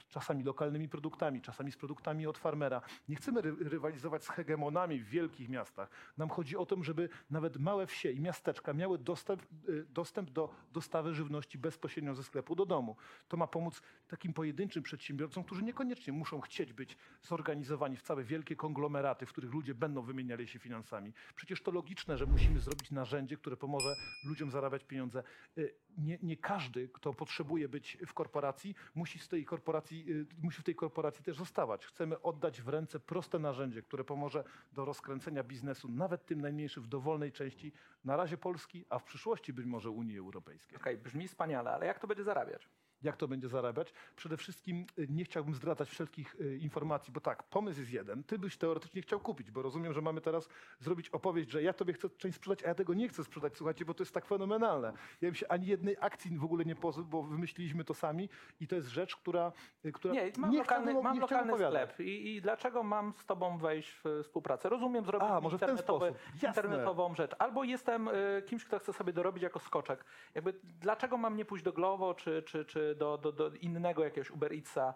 czasami 0.08 0.44
lokalnymi 0.44 0.88
produktami, 0.88 1.42
czasami 1.42 1.72
z 1.72 1.76
produktami 1.76 2.26
od 2.26 2.38
farmera. 2.38 2.80
Nie 3.08 3.16
chcemy 3.16 3.40
ry 3.40 3.56
rywalizować 3.60 4.24
z 4.24 4.28
hegemonami 4.28 5.00
w 5.00 5.08
wielkich 5.08 5.48
miastach. 5.48 5.90
Nam 6.16 6.28
chodzi 6.28 6.56
o 6.56 6.66
to, 6.66 6.82
żeby 6.82 7.08
nawet 7.30 7.56
małe 7.56 7.86
wsie 7.86 8.10
i 8.10 8.20
miasteczka 8.20 8.72
miały 8.72 8.98
dostęp, 8.98 9.42
y, 9.68 9.86
dostęp 9.90 10.30
do 10.30 10.54
dostawy 10.72 11.14
żywności 11.14 11.58
bezpośrednio 11.58 12.14
ze 12.14 12.22
sklepu 12.22 12.54
do 12.56 12.66
domu. 12.66 12.96
To 13.28 13.36
ma 13.36 13.46
pomóc 13.46 13.82
takim 14.08 14.32
pojedynczym 14.32 14.82
przedsiębiorcom, 14.82 15.44
którzy 15.44 15.62
niekoniecznie 15.62 16.12
muszą 16.12 16.40
chcieć 16.40 16.72
być 16.72 16.96
zorganizowani 17.22 17.96
w 17.96 18.02
całe 18.02 18.24
wielkie 18.24 18.56
konglomeraty, 18.56 19.26
w 19.26 19.32
których 19.32 19.52
ludzie 19.52 19.74
będą 19.74 20.02
wymieniali 20.02 20.48
się 20.48 20.58
finansami. 20.58 21.12
Przecież 21.36 21.62
to 21.62 21.70
logiczne, 21.70 22.18
że 22.18 22.26
musimy 22.26 22.60
zrobić 22.60 22.90
narzędzie, 22.90 23.36
które 23.36 23.56
pomoże 23.56 23.94
ludziom 24.24 24.50
zarabiać 24.50 24.84
pieniądze. 24.84 25.22
Y, 25.58 25.74
Nie, 25.98 26.18
nie 26.22 26.36
każdy, 26.36 26.88
kto 26.88 27.14
potrzebuje 27.14 27.68
być 27.68 27.98
w 28.06 28.12
korporacji, 28.14 28.74
musi 28.94 29.18
z 29.18 29.28
tej 29.28 29.44
korporacji 29.44 29.97
y, 30.10 30.26
musi 30.42 30.62
w 30.62 30.64
tej 30.64 30.74
korporacji 30.74 31.24
też 31.24 31.36
zostawać. 31.36 31.86
Chcemy 31.86 32.22
oddać 32.22 32.62
w 32.62 32.68
ręce 32.68 33.00
proste 33.00 33.38
narzędzie, 33.38 33.82
które 33.82 34.04
pomoże 34.04 34.44
do 34.72 34.84
rozkręcenia 34.84 35.44
biznesu, 35.44 35.88
nawet 35.88 36.26
tym 36.26 36.40
najmniejszym 36.40 36.82
w 36.82 36.86
dowolnej 36.86 37.32
części, 37.32 37.72
na 38.04 38.16
razie 38.16 38.36
Polski, 38.36 38.84
a 38.90 38.98
w 38.98 39.04
przyszłości 39.04 39.52
być 39.52 39.66
może 39.66 39.90
Unii 39.90 40.18
Europejskiej. 40.18 40.78
Okej, 40.78 40.98
brzmi 40.98 41.28
wspaniale, 41.28 41.70
ale 41.70 41.86
jak 41.86 41.98
to 41.98 42.06
będzie 42.06 42.24
zarabiać? 42.24 42.68
Jak 43.02 43.16
to 43.16 43.28
będzie 43.28 43.48
zarabiać? 43.48 43.92
Przede 44.16 44.36
wszystkim 44.36 44.86
y, 44.98 45.06
nie 45.10 45.24
chciałbym 45.24 45.54
zdradzać 45.54 45.88
wszelkich 45.88 46.36
y, 46.40 46.58
informacji, 46.58 47.12
bo 47.12 47.20
tak, 47.20 47.42
pomysł 47.42 47.80
jest 47.80 47.92
jeden. 47.92 48.24
Ty 48.24 48.38
byś 48.38 48.56
teoretycznie 48.56 49.02
chciał 49.02 49.20
kupić, 49.20 49.50
bo 49.50 49.62
rozumiem, 49.62 49.92
że 49.92 50.02
mamy 50.02 50.20
teraz 50.20 50.48
zrobić 50.80 51.08
opowieść, 51.10 51.50
że 51.50 51.62
ja 51.62 51.72
tobie 51.72 51.92
chcę 51.92 52.10
część 52.10 52.36
sprzedać, 52.36 52.64
a 52.64 52.68
ja 52.68 52.74
tego 52.74 52.94
nie 52.94 53.08
chcę 53.08 53.24
sprzedać. 53.24 53.56
Słuchajcie, 53.56 53.84
bo 53.84 53.94
to 53.94 54.02
jest 54.02 54.14
tak 54.14 54.24
fenomenalne. 54.24 54.92
Ja 55.20 55.28
bym 55.28 55.34
się 55.34 55.48
ani 55.48 55.66
jednej 55.66 55.96
akcji 56.00 56.38
w 56.38 56.44
ogóle 56.44 56.64
nie 56.64 56.74
pozbył, 56.76 57.04
bo 57.04 57.22
wymyśliliśmy 57.22 57.84
to 57.84 57.94
sami 57.94 58.28
i 58.60 58.66
to 58.66 58.76
jest 58.76 58.88
rzecz, 58.88 59.16
która, 59.16 59.52
y, 59.84 59.92
która 59.92 60.14
Nie, 60.14 60.32
mam 60.38 60.50
nie 60.50 60.58
lokalny, 60.58 61.02
mam 61.02 61.14
nie 61.14 61.20
lokalny 61.20 61.54
sklep 61.54 62.00
I, 62.00 62.36
i 62.36 62.42
dlaczego 62.42 62.82
mam 62.82 63.12
z 63.16 63.26
tobą 63.26 63.58
wejść 63.58 64.00
w 64.04 64.22
współpracę? 64.22 64.68
Rozumiem 64.68 65.04
zrobić 65.04 65.28
A, 65.30 65.40
może 65.40 65.56
w 65.56 65.60
ten 65.60 65.70
internetowy, 65.70 66.06
sposób. 66.06 66.42
Jasne. 66.42 66.48
internetową 66.48 67.14
rzecz. 67.14 67.32
Albo 67.38 67.64
jestem 67.64 68.10
kimś, 68.46 68.64
kto 68.64 68.78
chce 68.78 68.92
sobie 68.92 69.12
dorobić 69.12 69.42
jako 69.42 69.58
skoczek. 69.58 70.04
Jakby, 70.34 70.54
dlaczego 70.62 71.16
mam 71.16 71.36
nie 71.36 71.44
pójść 71.44 71.64
do 71.64 71.72
Glovo 71.72 72.14
czy, 72.14 72.42
czy, 72.42 72.64
czy 72.64 72.87
do, 72.94 73.18
do, 73.18 73.32
do 73.32 73.50
innego 73.50 74.04
jakiegoś 74.04 74.30
Uber 74.30 74.52
Eatsa, 74.52 74.94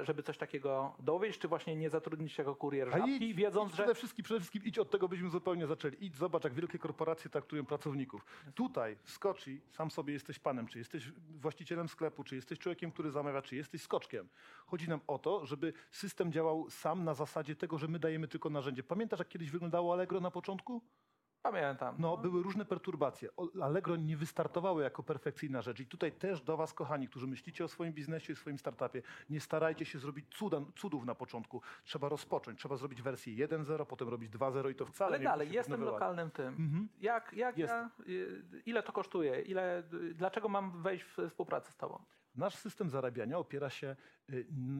y, 0.00 0.04
żeby 0.04 0.22
coś 0.22 0.38
takiego 0.38 0.94
dowieść, 0.98 1.38
czy 1.38 1.48
właśnie 1.48 1.76
nie 1.76 1.90
zatrudnić 1.90 2.32
się 2.32 2.42
jako 2.42 2.54
kurier 2.54 2.90
żabki, 2.90 3.30
idź, 3.30 3.36
wiedząc, 3.36 3.70
idź 3.70 3.76
że... 3.76 3.82
przede, 3.82 3.94
wszystkim, 3.94 4.24
przede 4.24 4.40
wszystkim 4.40 4.64
idź 4.64 4.78
od 4.78 4.90
tego, 4.90 5.08
byśmy 5.08 5.30
zupełnie 5.30 5.66
zaczęli. 5.66 5.96
Idź, 6.00 6.16
zobacz, 6.16 6.44
jak 6.44 6.54
wielkie 6.54 6.78
korporacje 6.78 7.30
traktują 7.30 7.66
pracowników. 7.66 8.24
Tutaj 8.54 8.96
w 9.02 9.10
Skoci 9.10 9.60
sam 9.70 9.90
sobie 9.90 10.12
jesteś 10.12 10.38
panem, 10.38 10.66
czy 10.66 10.78
jesteś 10.78 11.12
właścicielem 11.40 11.88
sklepu, 11.88 12.24
czy 12.24 12.34
jesteś 12.34 12.58
człowiekiem, 12.58 12.92
który 12.92 13.10
zamawia, 13.10 13.42
czy 13.42 13.56
jesteś 13.56 13.82
skoczkiem. 13.82 14.28
Chodzi 14.66 14.88
nam 14.88 15.00
o 15.06 15.18
to, 15.18 15.46
żeby 15.46 15.72
system 15.90 16.32
działał 16.32 16.70
sam 16.70 17.04
na 17.04 17.14
zasadzie 17.14 17.56
tego, 17.56 17.78
że 17.78 17.88
my 17.88 17.98
dajemy 17.98 18.28
tylko 18.28 18.50
narzędzie. 18.50 18.82
Pamiętasz, 18.82 19.18
jak 19.18 19.28
kiedyś 19.28 19.50
wyglądało 19.50 19.92
Allegro 19.92 20.20
na 20.20 20.30
początku? 20.30 20.82
Pamiętam. 21.52 21.94
No, 21.98 22.16
były 22.16 22.42
różne 22.42 22.64
perturbacje. 22.64 23.28
Allegro 23.62 23.96
nie 23.96 24.16
wystartowało 24.16 24.80
jako 24.80 25.02
perfekcyjna 25.02 25.62
rzecz. 25.62 25.80
I 25.80 25.86
tutaj 25.86 26.12
też 26.12 26.40
do 26.40 26.56
Was, 26.56 26.72
kochani, 26.74 27.08
którzy 27.08 27.26
myślicie 27.26 27.64
o 27.64 27.68
swoim 27.68 27.92
biznesie 27.92 28.32
i 28.32 28.36
swoim 28.36 28.58
startupie, 28.58 29.02
nie 29.30 29.40
starajcie 29.40 29.84
się 29.84 29.98
zrobić 29.98 30.26
cuda, 30.36 30.60
cudów 30.76 31.04
na 31.04 31.14
początku. 31.14 31.62
Trzeba 31.84 32.08
rozpocząć. 32.08 32.58
Trzeba 32.58 32.76
zrobić 32.76 33.02
wersję 33.02 33.48
1.0, 33.48 33.86
potem 33.86 34.08
robić 34.08 34.32
2.0 34.32 34.70
i 34.70 34.74
to 34.74 34.86
wcale 34.86 35.08
Ale 35.08 35.18
nie 35.18 35.24
dalej, 35.24 35.52
jestem 35.52 35.84
lokalnym 35.84 36.30
tym. 36.30 36.48
Mhm. 36.48 36.88
Jak, 37.00 37.32
jak 37.32 37.58
Jest. 37.58 37.72
ja, 37.72 37.90
y, 38.08 38.62
ile 38.66 38.82
to 38.82 38.92
kosztuje? 38.92 39.40
Ile, 39.40 39.82
y, 39.92 40.14
dlaczego 40.14 40.48
mam 40.48 40.82
wejść 40.82 41.04
w 41.04 41.28
współpracę 41.28 41.72
z 41.72 41.76
tobą? 41.76 42.02
Nasz 42.36 42.54
system 42.54 42.90
zarabiania 42.90 43.38
opiera 43.38 43.70
się 43.70 43.96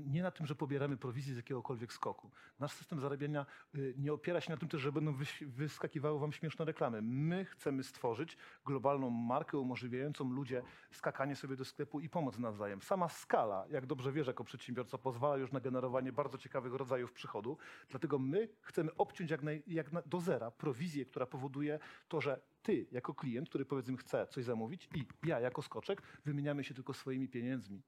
nie 0.07 0.23
na 0.23 0.31
tym, 0.31 0.47
że 0.47 0.55
pobieramy 0.55 0.97
prowizję 0.97 1.35
z 1.35 1.37
jakiegokolwiek 1.37 1.93
skoku. 1.93 2.31
Nasz 2.61 2.73
system 2.73 3.01
zarabiania 3.01 3.47
y, 3.75 3.95
nie 3.99 4.13
opiera 4.13 4.41
się 4.41 4.51
na 4.51 4.57
tym 4.57 4.69
też, 4.69 4.81
że 4.81 4.93
będą 4.93 5.15
wyskakiwały 5.41 6.19
wam 6.19 6.33
śmieszne 6.33 6.65
reklamy. 6.65 7.03
My 7.03 7.45
chcemy 7.45 7.83
stworzyć 7.83 8.37
globalną 8.65 9.11
markę 9.11 9.59
umożliwiającą 9.59 10.31
ludzie 10.33 10.63
skakanie 10.91 11.37
sobie 11.37 11.57
do 11.57 11.65
sklepu 11.65 12.01
i 12.01 12.09
pomoc 12.09 12.39
nawzajem. 12.39 12.83
Sama 12.83 13.09
skala, 13.09 13.67
jak 13.71 13.87
dobrze 13.87 14.13
wiesz 14.13 14.27
jako 14.27 14.45
przedsiębiorca, 14.45 14.99
pozwala 14.99 15.37
już 15.37 15.53
na 15.53 15.61
generowanie 15.61 16.13
bardzo 16.13 16.39
ciekawych 16.39 16.73
rodzajów 16.73 17.13
przychodu. 17.13 17.59
Dlatego 17.89 18.19
my 18.19 18.49
chcemy 18.61 18.95
obciąć 18.95 19.31
jak, 19.31 19.43
naj, 19.43 19.63
jak 19.67 19.93
na, 19.93 20.03
do 20.03 20.21
zera 20.21 20.51
prowizję, 20.51 21.05
która 21.05 21.27
powoduje 21.27 21.79
to, 22.09 22.21
że 22.21 22.41
ty 22.63 22.87
jako 22.93 23.15
klient, 23.15 23.49
który 23.49 23.65
powiedzmy 23.65 23.97
chce 23.97 24.27
coś 24.27 24.45
zamówić 24.45 24.89
i 24.95 25.07
ja 25.27 25.41
jako 25.41 25.63
skoczek 25.63 26.03
wymieniamy 26.25 26.65
się 26.65 26.75
tylko 26.75 26.95
swoimi 26.95 27.29
pieniędzmi. 27.29 27.83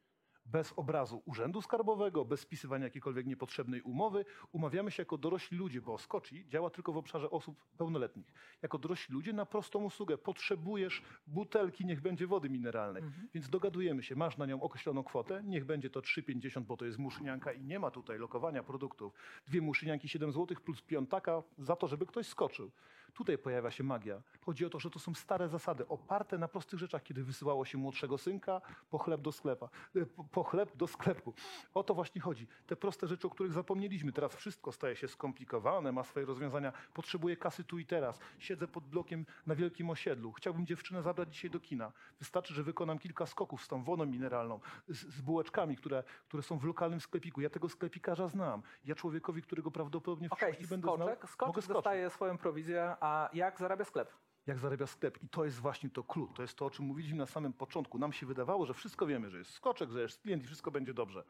Bez 0.52 0.72
obrazu 0.76 1.22
urzędu 1.24 1.62
skarbowego, 1.62 2.24
bez 2.24 2.40
spisywania 2.40 2.84
jakiejkolwiek 2.84 3.26
niepotrzebnej 3.26 3.82
umowy. 3.82 4.24
Umawiamy 4.52 4.90
się 4.90 5.02
jako 5.02 5.18
dorośli 5.18 5.58
ludzie, 5.58 5.80
bo 5.80 5.98
Skoci 5.98 6.48
działa 6.48 6.70
tylko 6.70 6.92
w 6.92 6.96
obszarze 6.96 7.30
osób 7.30 7.64
pełnoletnich. 7.78 8.32
Jako 8.62 8.78
dorośli 8.78 9.14
ludzie 9.14 9.32
na 9.32 9.46
prostą 9.46 9.84
usługę. 9.84 10.18
Potrzebujesz 10.18 11.02
butelki, 11.26 11.86
niech 11.86 12.00
będzie 12.00 12.26
wody 12.26 12.50
mineralnej. 12.50 13.02
Więc 13.34 13.48
dogadujemy 13.48 14.02
się, 14.02 14.16
masz 14.16 14.38
na 14.38 14.46
nią 14.46 14.62
określoną 14.62 15.04
kwotę, 15.04 15.42
niech 15.44 15.64
będzie 15.64 15.90
to 15.90 16.00
3,50, 16.00 16.62
bo 16.62 16.76
to 16.76 16.84
jest 16.84 16.98
muszynianka 16.98 17.52
i 17.52 17.64
nie 17.64 17.78
ma 17.78 17.90
tutaj 17.90 18.18
lokowania 18.18 18.62
produktów. 18.62 19.12
Dwie 19.46 19.60
muszynianki 19.60 20.08
7 20.08 20.32
zł 20.32 20.56
plus 20.64 20.82
piątaka 20.82 21.42
za 21.58 21.76
to, 21.76 21.88
żeby 21.88 22.06
ktoś 22.06 22.26
skoczył. 22.26 22.70
Tutaj 23.18 23.38
pojawia 23.38 23.70
się 23.70 23.84
magia. 23.84 24.22
Chodzi 24.46 24.66
o 24.66 24.70
to, 24.70 24.80
że 24.80 24.90
to 24.90 24.98
są 24.98 25.14
stare 25.14 25.48
zasady, 25.48 25.88
oparte 25.88 26.38
na 26.38 26.48
prostych 26.48 26.78
rzeczach, 26.78 27.02
kiedy 27.02 27.24
wysyłało 27.24 27.64
się 27.64 27.78
młodszego 27.78 28.18
synka 28.18 28.60
po 28.90 28.98
chleb 28.98 29.20
do 29.20 29.32
sklepa, 29.32 29.68
e, 29.96 30.06
po- 30.32 30.42
chleb 30.42 30.76
do 30.76 30.86
sklepu. 30.86 31.34
O 31.74 31.82
to 31.82 31.94
właśnie 31.94 32.20
chodzi. 32.20 32.46
Te 32.66 32.76
proste 32.76 33.06
rzeczy, 33.06 33.26
o 33.26 33.30
których 33.30 33.52
zapomnieliśmy. 33.52 34.12
Teraz 34.12 34.36
wszystko 34.36 34.72
staje 34.72 34.96
się 34.96 35.08
skomplikowane, 35.08 35.92
ma 35.92 36.04
swoje 36.04 36.26
rozwiązania. 36.26 36.72
Potrzebuję 36.94 37.36
kasy 37.36 37.64
tu 37.64 37.78
i 37.78 37.86
teraz. 37.86 38.18
Siedzę 38.38 38.68
pod 38.68 38.84
blokiem 38.84 39.26
na 39.46 39.54
wielkim 39.54 39.90
osiedlu. 39.90 40.32
Chciałbym 40.32 40.66
dziewczynę 40.66 41.02
zabrać 41.02 41.34
dzisiaj 41.34 41.50
do 41.50 41.60
kina. 41.60 41.92
Wystarczy, 42.18 42.54
że 42.54 42.62
wykonam 42.62 42.98
kilka 42.98 43.26
skoków 43.26 43.64
z 43.64 43.68
tą 43.68 43.82
wodą 43.84 44.06
mineralną, 44.06 44.60
z, 44.88 45.06
z 45.14 45.20
bułeczkami, 45.20 45.76
które, 45.76 46.04
które 46.28 46.42
są 46.42 46.58
w 46.58 46.64
lokalnym 46.64 47.00
sklepiku. 47.00 47.40
Ja 47.40 47.50
tego 47.50 47.68
sklepikara 47.68 48.28
znam. 48.28 48.62
Ja 48.84 48.94
człowiekowi, 48.94 49.42
którego 49.42 49.70
prawdopodobnie 49.70 50.28
w 50.28 50.32
przyszłości 50.32 50.66
będę 50.66 50.86
skoczek, 50.88 50.96
znał, 50.98 51.08
mogę 51.08 51.28
skoczek 51.28 51.30
skoczyć 51.32 51.66
dostaje 51.68 52.10
swoją 52.10 52.38
prowizję, 52.38 52.96
a 53.00 53.07
jak 53.32 53.58
zarabia 53.58 53.84
sklep? 53.84 54.12
jak 54.46 54.58
zarabia 54.58 54.86
sklep. 54.86 55.22
I 55.22 55.28
to 55.28 55.44
jest 55.44 55.58
właśnie 55.60 55.90
to 55.90 56.04
klucz. 56.04 56.36
To 56.36 56.42
jest 56.42 56.54
to, 56.56 56.66
o 56.66 56.70
czym 56.70 56.84
mówiliśmy 56.84 57.18
na 57.18 57.26
samym 57.26 57.52
początku. 57.52 57.98
Nam 57.98 58.12
się 58.12 58.26
wydawało, 58.26 58.66
że 58.66 58.74
wszystko 58.74 59.06
wiemy, 59.06 59.30
że 59.30 59.38
jest 59.38 59.50
skoczek, 59.50 59.90
że 59.90 60.02
jest 60.02 60.22
klient 60.22 60.42
i 60.42 60.46
wszystko 60.46 60.70
będzie 60.70 60.94
dobrze. 60.94 61.24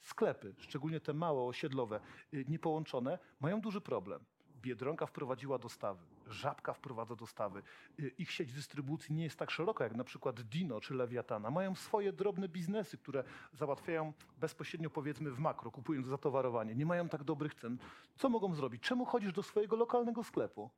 Sklepy, 0.00 0.54
szczególnie 0.58 1.00
te 1.00 1.14
małe, 1.14 1.42
osiedlowe, 1.42 2.00
y, 2.34 2.44
niepołączone, 2.48 3.18
mają 3.40 3.60
duży 3.60 3.80
problem. 3.80 4.24
Biedronka 4.62 5.06
wprowadziła 5.06 5.58
dostawy, 5.58 6.06
Żabka 6.26 6.72
wprowadza 6.72 7.16
dostawy. 7.16 7.62
Y, 8.00 8.14
Ich 8.18 8.30
sieć 8.30 8.52
dystrybucji 8.52 9.14
nie 9.14 9.24
jest 9.24 9.38
tak 9.38 9.50
szeroka 9.50 9.84
jak 9.84 9.94
na 9.94 10.04
przykład 10.04 10.40
Dino 10.40 10.80
czy 10.80 10.94
Lewiatana. 10.94 11.50
Mają 11.50 11.74
swoje 11.74 12.12
drobne 12.12 12.48
biznesy, 12.48 12.98
które 12.98 13.24
załatwiają 13.52 14.12
bezpośrednio 14.38 14.90
powiedzmy 14.90 15.30
w 15.30 15.38
makro, 15.38 15.70
kupując 15.70 16.06
zatowarowanie. 16.06 16.74
Nie 16.74 16.86
mają 16.86 17.08
tak 17.08 17.24
dobrych 17.24 17.54
cen. 17.54 17.78
Co 18.16 18.28
mogą 18.28 18.54
zrobić? 18.54 18.82
Czemu 18.82 19.04
chodzisz 19.04 19.32
do 19.32 19.42
swojego 19.42 19.76
lokalnego 19.76 20.24
sklepu? 20.24 20.70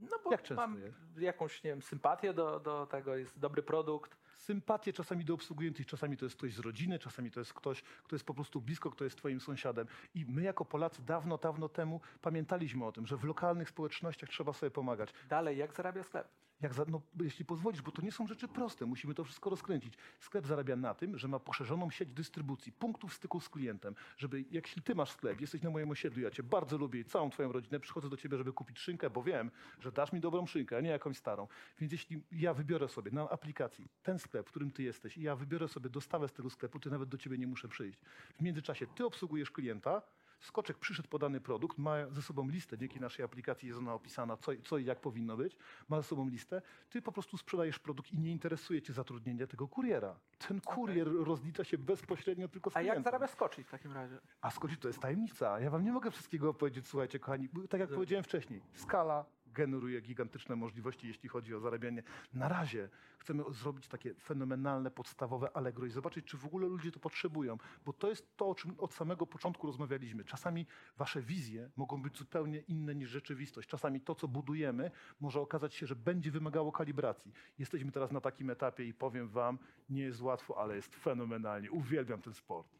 No 0.00 0.16
bo 0.24 0.30
Jak 0.32 0.42
często 0.42 0.54
mam 0.66 0.78
jest? 0.80 1.18
jakąś, 1.18 1.64
nie 1.64 1.70
wiem, 1.70 1.82
sympatię 1.82 2.34
do, 2.34 2.60
do 2.60 2.86
tego, 2.86 3.16
jest 3.16 3.38
dobry 3.38 3.62
produkt. 3.62 4.16
sympatię 4.34 4.92
czasami 4.92 5.24
do 5.24 5.34
obsługujących, 5.34 5.86
czasami 5.86 6.16
to 6.16 6.24
jest 6.24 6.36
ktoś 6.36 6.54
z 6.54 6.58
rodziny, 6.58 6.98
czasami 6.98 7.30
to 7.30 7.40
jest 7.40 7.54
ktoś, 7.54 7.82
kto 7.82 8.16
jest 8.16 8.24
po 8.26 8.34
prostu 8.34 8.60
blisko, 8.60 8.90
kto 8.90 9.04
jest 9.04 9.16
twoim 9.16 9.40
sąsiadem. 9.40 9.86
I 10.14 10.26
my 10.26 10.42
jako 10.42 10.64
Polacy 10.64 11.02
dawno, 11.02 11.38
dawno 11.38 11.68
temu 11.68 12.00
pamiętaliśmy 12.20 12.84
o 12.84 12.92
tym, 12.92 13.06
że 13.06 13.16
w 13.16 13.24
lokalnych 13.24 13.68
społecznościach 13.68 14.28
trzeba 14.30 14.52
sobie 14.52 14.70
pomagać. 14.70 15.12
Dalej, 15.28 15.58
jak 15.58 15.72
zarabia 15.74 16.02
sklep? 16.02 16.28
Jak 16.60 16.74
za, 16.74 16.84
no, 16.88 17.02
jeśli 17.20 17.44
pozwolisz, 17.44 17.82
bo 17.82 17.90
to 17.90 18.02
nie 18.02 18.12
są 18.12 18.26
rzeczy 18.26 18.48
proste, 18.48 18.86
musimy 18.86 19.14
to 19.14 19.24
wszystko 19.24 19.50
rozkręcić. 19.50 19.94
Sklep 20.20 20.46
zarabia 20.46 20.76
na 20.76 20.94
tym, 20.94 21.18
że 21.18 21.28
ma 21.28 21.38
poszerzoną 21.38 21.90
sieć 21.90 22.08
dystrybucji, 22.08 22.72
punktów 22.72 23.14
styku 23.14 23.40
z 23.40 23.48
klientem, 23.48 23.94
żeby 24.16 24.44
jak 24.50 24.64
ty 24.84 24.94
masz 24.94 25.10
sklep, 25.10 25.40
jesteś 25.40 25.62
na 25.62 25.70
moim 25.70 25.90
osiedlu, 25.90 26.22
ja 26.22 26.30
cię 26.30 26.42
bardzo 26.42 26.78
lubię 26.78 27.00
i 27.00 27.04
całą 27.04 27.30
twoją 27.30 27.52
rodzinę, 27.52 27.80
przychodzę 27.80 28.08
do 28.08 28.16
ciebie, 28.16 28.38
żeby 28.38 28.52
kupić 28.52 28.78
szynkę, 28.78 29.10
bo 29.10 29.22
wiem, 29.22 29.50
że 29.80 29.92
dasz 29.92 30.12
mi 30.12 30.20
dobrą 30.20 30.46
szynkę, 30.46 30.76
a 30.76 30.80
nie 30.80 30.90
jakąś 30.90 31.16
starą. 31.16 31.48
Więc 31.78 31.92
jeśli 31.92 32.22
ja 32.32 32.54
wybiorę 32.54 32.88
sobie 32.88 33.10
na 33.10 33.30
aplikacji 33.30 33.88
ten 34.02 34.18
sklep, 34.18 34.46
w 34.46 34.50
którym 34.50 34.70
ty 34.70 34.82
jesteś 34.82 35.18
i 35.18 35.22
ja 35.22 35.36
wybiorę 35.36 35.68
sobie 35.68 35.90
dostawę 35.90 36.28
z 36.28 36.32
tego 36.32 36.50
sklepu, 36.50 36.80
to 36.80 36.90
nawet 36.90 37.08
do 37.08 37.18
ciebie 37.18 37.38
nie 37.38 37.46
muszę 37.46 37.68
przyjść. 37.68 37.98
W 38.38 38.42
międzyczasie 38.42 38.86
ty 38.86 39.04
obsługujesz 39.04 39.50
klienta, 39.50 40.02
Skoczek 40.40 40.78
przyszedł 40.78 41.08
po 41.08 41.18
dany 41.18 41.40
produkt, 41.40 41.78
ma 41.78 42.10
ze 42.10 42.22
sobą 42.22 42.48
listę, 42.48 42.78
dzięki 42.78 43.00
naszej 43.00 43.24
aplikacji 43.24 43.68
jest 43.68 43.78
ona 43.78 43.94
opisana, 43.94 44.36
co, 44.36 44.52
co 44.64 44.78
i 44.78 44.84
jak 44.84 45.00
powinno 45.00 45.36
być, 45.36 45.56
ma 45.88 45.96
ze 45.96 46.02
sobą 46.02 46.28
listę, 46.28 46.62
ty 46.90 47.02
po 47.02 47.12
prostu 47.12 47.36
sprzedajesz 47.36 47.78
produkt 47.78 48.12
i 48.12 48.18
nie 48.18 48.30
interesuje 48.30 48.82
cię 48.82 48.92
zatrudnienie 48.92 49.46
tego 49.46 49.68
kuriera. 49.68 50.16
Ten 50.48 50.60
kurier 50.60 51.08
rozlicza 51.12 51.64
się 51.64 51.78
bezpośrednio 51.78 52.48
tylko 52.48 52.70
z 52.70 52.76
A 52.76 52.80
klientem. 52.80 52.96
jak 52.96 53.04
zarabia 53.04 53.26
Skoci 53.26 53.64
w 53.64 53.70
takim 53.70 53.92
razie? 53.92 54.18
A 54.40 54.50
Skoci 54.50 54.76
to 54.76 54.88
jest 54.88 55.00
tajemnica. 55.00 55.60
Ja 55.60 55.70
wam 55.70 55.84
nie 55.84 55.92
mogę 55.92 56.10
wszystkiego 56.10 56.48
opowiedzieć, 56.50 56.86
słuchajcie 56.86 57.18
kochani. 57.18 57.48
Tak 57.70 57.80
jak 57.80 57.90
powiedziałem 57.90 58.24
wcześniej, 58.24 58.62
skala 58.74 59.24
generuje 59.52 60.00
gigantyczne 60.00 60.56
możliwości, 60.56 61.08
jeśli 61.08 61.28
chodzi 61.28 61.54
o 61.54 61.60
zarabianie. 61.60 62.02
Na 62.32 62.48
razie 62.48 62.88
chcemy 63.18 63.44
zrobić 63.50 63.88
takie 63.88 64.14
fenomenalne, 64.14 64.90
podstawowe 64.90 65.56
Allegro 65.56 65.86
i 65.86 65.90
zobaczyć, 65.90 66.24
czy 66.24 66.36
w 66.36 66.44
ogóle 66.44 66.68
ludzie 66.68 66.92
to 66.92 67.00
potrzebują. 67.00 67.58
Bo 67.84 67.92
to 67.92 68.08
jest 68.08 68.36
to, 68.36 68.48
o 68.48 68.54
czym 68.54 68.74
od 68.78 68.94
samego 68.94 69.26
początku 69.26 69.66
rozmawialiśmy. 69.66 70.24
Czasami 70.24 70.66
wasze 70.96 71.22
wizje 71.22 71.70
mogą 71.76 72.02
być 72.02 72.18
zupełnie 72.18 72.58
inne 72.58 72.94
niż 72.94 73.10
rzeczywistość. 73.10 73.68
Czasami 73.68 74.00
to, 74.00 74.14
co 74.14 74.28
budujemy, 74.28 74.90
może 75.20 75.40
okazać 75.40 75.74
się, 75.74 75.86
że 75.86 75.96
będzie 75.96 76.30
wymagało 76.30 76.72
kalibracji. 76.72 77.32
Jesteśmy 77.58 77.92
teraz 77.92 78.12
na 78.12 78.20
takim 78.20 78.50
etapie 78.50 78.84
i 78.84 78.94
powiem 78.94 79.28
wam, 79.28 79.58
nie 79.90 80.02
jest 80.02 80.20
łatwo, 80.20 80.58
ale 80.58 80.76
jest 80.76 80.96
fenomenalnie. 80.96 81.70
Uwielbiam 81.70 82.22
ten 82.22 82.34
sport. 82.34 82.79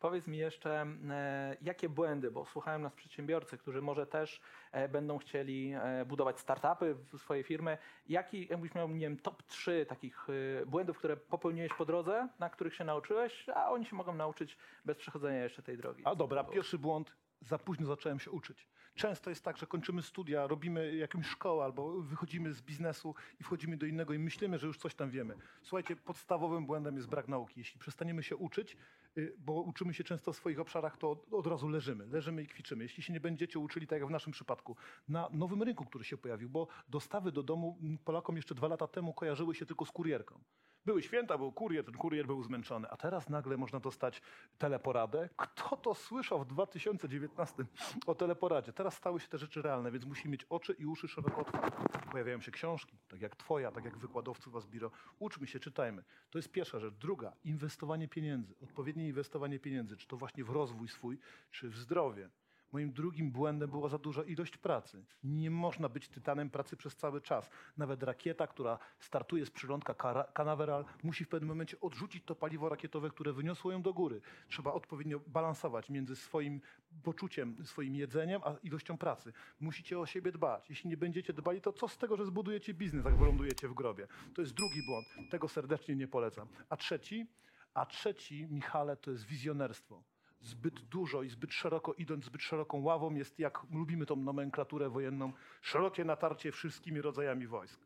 Powiedz 0.00 0.26
mi 0.26 0.38
jeszcze, 0.38 0.86
e, 1.10 1.56
jakie 1.62 1.88
błędy, 1.88 2.30
bo 2.30 2.44
słuchają 2.44 2.78
nas 2.78 2.94
przedsiębiorcy, 2.94 3.58
którzy 3.58 3.82
może 3.82 4.06
też 4.06 4.40
e, 4.72 4.88
będą 4.88 5.18
chcieli 5.18 5.72
e, 5.74 6.04
budować 6.04 6.40
startupy 6.40 6.94
w 6.94 7.18
swojej 7.18 7.44
firmy. 7.44 7.78
Jaki, 8.08 8.48
jakbyś 8.50 8.74
miał, 8.74 8.88
nie 8.88 9.00
wiem, 9.00 9.16
top 9.16 9.42
3 9.42 9.86
takich 9.88 10.26
błędów, 10.66 10.98
które 10.98 11.16
popełniłeś 11.16 11.72
po 11.78 11.84
drodze, 11.84 12.28
na 12.38 12.50
których 12.50 12.74
się 12.74 12.84
nauczyłeś, 12.84 13.48
a 13.54 13.70
oni 13.70 13.84
się 13.86 13.96
mogą 13.96 14.14
nauczyć 14.14 14.56
bez 14.84 14.96
przechodzenia 14.96 15.42
jeszcze 15.42 15.62
tej 15.62 15.76
drogi? 15.76 16.02
A 16.04 16.14
dobra, 16.14 16.44
pierwszy 16.44 16.78
błąd. 16.78 17.16
Za 17.40 17.58
późno 17.58 17.86
zacząłem 17.86 18.20
się 18.20 18.30
uczyć. 18.30 18.68
Często 18.96 19.30
jest 19.30 19.44
tak, 19.44 19.56
że 19.56 19.66
kończymy 19.66 20.02
studia, 20.02 20.46
robimy 20.46 20.96
jakąś 20.96 21.26
szkołę 21.26 21.64
albo 21.64 22.00
wychodzimy 22.00 22.52
z 22.52 22.62
biznesu 22.62 23.14
i 23.40 23.44
wchodzimy 23.44 23.76
do 23.76 23.86
innego 23.86 24.12
i 24.14 24.18
myślimy, 24.18 24.58
że 24.58 24.66
już 24.66 24.78
coś 24.78 24.94
tam 24.94 25.10
wiemy. 25.10 25.34
Słuchajcie, 25.62 25.96
podstawowym 25.96 26.66
błędem 26.66 26.96
jest 26.96 27.08
brak 27.08 27.28
nauki. 27.28 27.60
Jeśli 27.60 27.80
przestaniemy 27.80 28.22
się 28.22 28.36
uczyć, 28.36 28.76
y, 29.18 29.34
bo 29.38 29.52
uczymy 29.62 29.94
się 29.94 30.04
często 30.04 30.32
w 30.32 30.36
swoich 30.36 30.60
obszarach, 30.60 30.96
to 30.96 31.10
od- 31.30 31.46
razu 31.46 31.68
leżymy. 31.68 32.06
Leżymy 32.06 32.42
i 32.42 32.46
kwiczymy. 32.46 32.82
Jeśli 32.84 33.02
się 33.02 33.12
nie 33.12 33.20
będziecie 33.20 33.58
uczyli, 33.58 33.86
tak 33.86 33.98
jak 34.00 34.08
w 34.08 34.12
naszym 34.12 34.32
przypadku, 34.32 34.76
na 35.08 35.28
nowym 35.32 35.62
rynku, 35.62 35.84
który 35.84 36.04
się 36.04 36.16
pojawił, 36.16 36.48
bo 36.48 36.66
dostawy 36.88 37.32
do 37.32 37.42
domu 37.42 37.78
Polakom 38.04 38.36
jeszcze 38.36 38.54
dwa 38.54 38.68
lata 38.68 38.86
temu 38.86 39.14
kojarzyły 39.14 39.54
się 39.54 39.66
tylko 39.66 39.84
z 39.84 39.90
kurierką. 39.90 40.40
Były 40.86 41.02
święta, 41.02 41.38
był 41.38 41.52
kurier, 41.52 41.84
ten 41.84 41.94
kurier 41.94 42.26
był 42.26 42.42
zmęczony, 42.42 42.88
a 42.90 42.96
teraz 42.96 43.28
nagle 43.28 43.56
można 43.56 43.80
dostać 43.80 44.22
teleporadę. 44.58 45.28
Kto 45.36 45.76
to 45.76 45.94
słyszał 45.94 46.40
w 46.40 46.46
2019 46.46 47.64
o 48.06 48.14
teleporadzie? 48.14 48.72
Teraz 48.72 48.94
stały 48.94 49.20
się 49.20 49.28
te 49.28 49.38
rzeczy 49.38 49.62
realne, 49.62 49.90
więc 49.90 50.04
musimy 50.04 50.32
mieć 50.32 50.44
oczy 50.44 50.72
i 50.78 50.86
uszy 50.86 51.08
szeroko 51.08 51.40
otwarte. 51.40 52.08
Pojawiają 52.10 52.40
się 52.40 52.50
książki, 52.50 52.96
tak 53.08 53.20
jak 53.20 53.36
twoja, 53.36 53.72
tak 53.72 53.84
jak 53.84 53.98
wykładowców 53.98 54.56
Asbiro. 54.56 54.90
Uczmy 55.18 55.46
się, 55.46 55.60
czytajmy. 55.60 56.04
To 56.30 56.38
jest 56.38 56.52
pierwsza 56.52 56.78
rzecz. 56.78 56.94
Druga, 56.94 57.32
inwestowanie 57.44 58.08
pieniędzy. 58.08 58.54
Odpowiednie 58.62 59.08
inwestowanie 59.08 59.58
pieniędzy, 59.58 59.96
czy 59.96 60.06
to 60.06 60.16
właśnie 60.16 60.44
w 60.44 60.50
rozwój 60.50 60.88
swój, 60.88 61.18
czy 61.50 61.68
w 61.68 61.76
zdrowie. 61.76 62.30
Moim 62.76 62.92
drugim 62.92 63.30
błędem 63.30 63.70
była 63.70 63.88
za 63.88 63.98
duża 63.98 64.22
ilość 64.22 64.56
pracy. 64.56 65.04
Nie 65.24 65.50
można 65.50 65.88
być 65.88 66.08
tytanem 66.08 66.50
pracy 66.50 66.76
przez 66.76 66.96
cały 66.96 67.20
czas. 67.20 67.50
Nawet 67.76 68.02
rakieta, 68.02 68.46
która 68.46 68.78
startuje 68.98 69.46
z 69.46 69.50
przylądka 69.50 69.94
Canaveral, 70.34 70.84
musi 71.02 71.24
w 71.24 71.28
pewnym 71.28 71.48
momencie 71.48 71.80
odrzucić 71.80 72.24
to 72.24 72.34
paliwo 72.34 72.68
rakietowe, 72.68 73.10
które 73.10 73.32
wyniosło 73.32 73.72
ją 73.72 73.82
do 73.82 73.94
góry. 73.94 74.20
Trzeba 74.48 74.72
odpowiednio 74.72 75.20
balansować 75.26 75.90
między 75.90 76.16
swoim 76.16 76.60
poczuciem, 77.02 77.56
swoim 77.64 77.94
jedzeniem, 77.94 78.40
a 78.44 78.54
ilością 78.62 78.98
pracy. 78.98 79.32
Musicie 79.60 79.98
o 79.98 80.06
siebie 80.06 80.32
dbać. 80.32 80.70
Jeśli 80.70 80.90
nie 80.90 80.96
będziecie 80.96 81.32
dbali, 81.32 81.60
to 81.60 81.72
co 81.72 81.88
z 81.88 81.98
tego, 81.98 82.16
że 82.16 82.26
zbudujecie 82.26 82.74
biznes, 82.74 83.04
jak 83.04 83.16
wylądujecie 83.18 83.68
w 83.68 83.74
grobie? 83.74 84.06
To 84.34 84.42
jest 84.42 84.54
drugi 84.54 84.82
błąd. 84.86 85.30
Tego 85.30 85.48
serdecznie 85.48 85.96
nie 85.96 86.08
polecam. 86.08 86.48
A 86.68 86.76
trzeci, 86.76 87.26
a 87.74 87.86
trzeci, 87.86 88.46
Michale, 88.50 88.96
to 88.96 89.10
jest 89.10 89.24
wizjonerstwo 89.24 90.15
zbyt 90.40 90.80
dużo 90.80 91.22
i 91.22 91.28
zbyt 91.28 91.52
szeroko, 91.52 91.94
idąc 91.94 92.24
zbyt 92.24 92.42
szeroką 92.42 92.82
ławą, 92.82 93.14
jest 93.14 93.38
jak 93.38 93.62
lubimy 93.70 94.06
tą 94.06 94.16
nomenklaturę 94.16 94.90
wojenną, 94.90 95.32
szerokie 95.62 96.04
natarcie 96.04 96.52
wszystkimi 96.52 97.00
rodzajami 97.00 97.46
wojsk. 97.46 97.80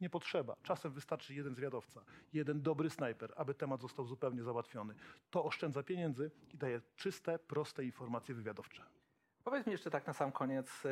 Nie 0.00 0.10
potrzeba. 0.10 0.56
Czasem 0.62 0.92
wystarczy 0.92 1.34
jeden 1.34 1.54
zwiadowca, 1.54 2.04
jeden 2.32 2.62
dobry 2.62 2.90
snajper, 2.90 3.32
aby 3.36 3.54
temat 3.54 3.80
został 3.80 4.06
zupełnie 4.06 4.42
załatwiony. 4.42 4.94
To 5.30 5.44
oszczędza 5.44 5.82
pieniędzy 5.82 6.30
i 6.54 6.56
daje 6.56 6.80
czyste, 6.96 7.38
proste 7.38 7.84
informacje 7.84 8.34
wywiadowcze. 8.34 8.82
Powiedz 9.44 9.66
mi 9.66 9.72
jeszcze 9.72 9.90
tak 9.90 10.06
na 10.06 10.12
sam 10.12 10.32
koniec. 10.32 10.82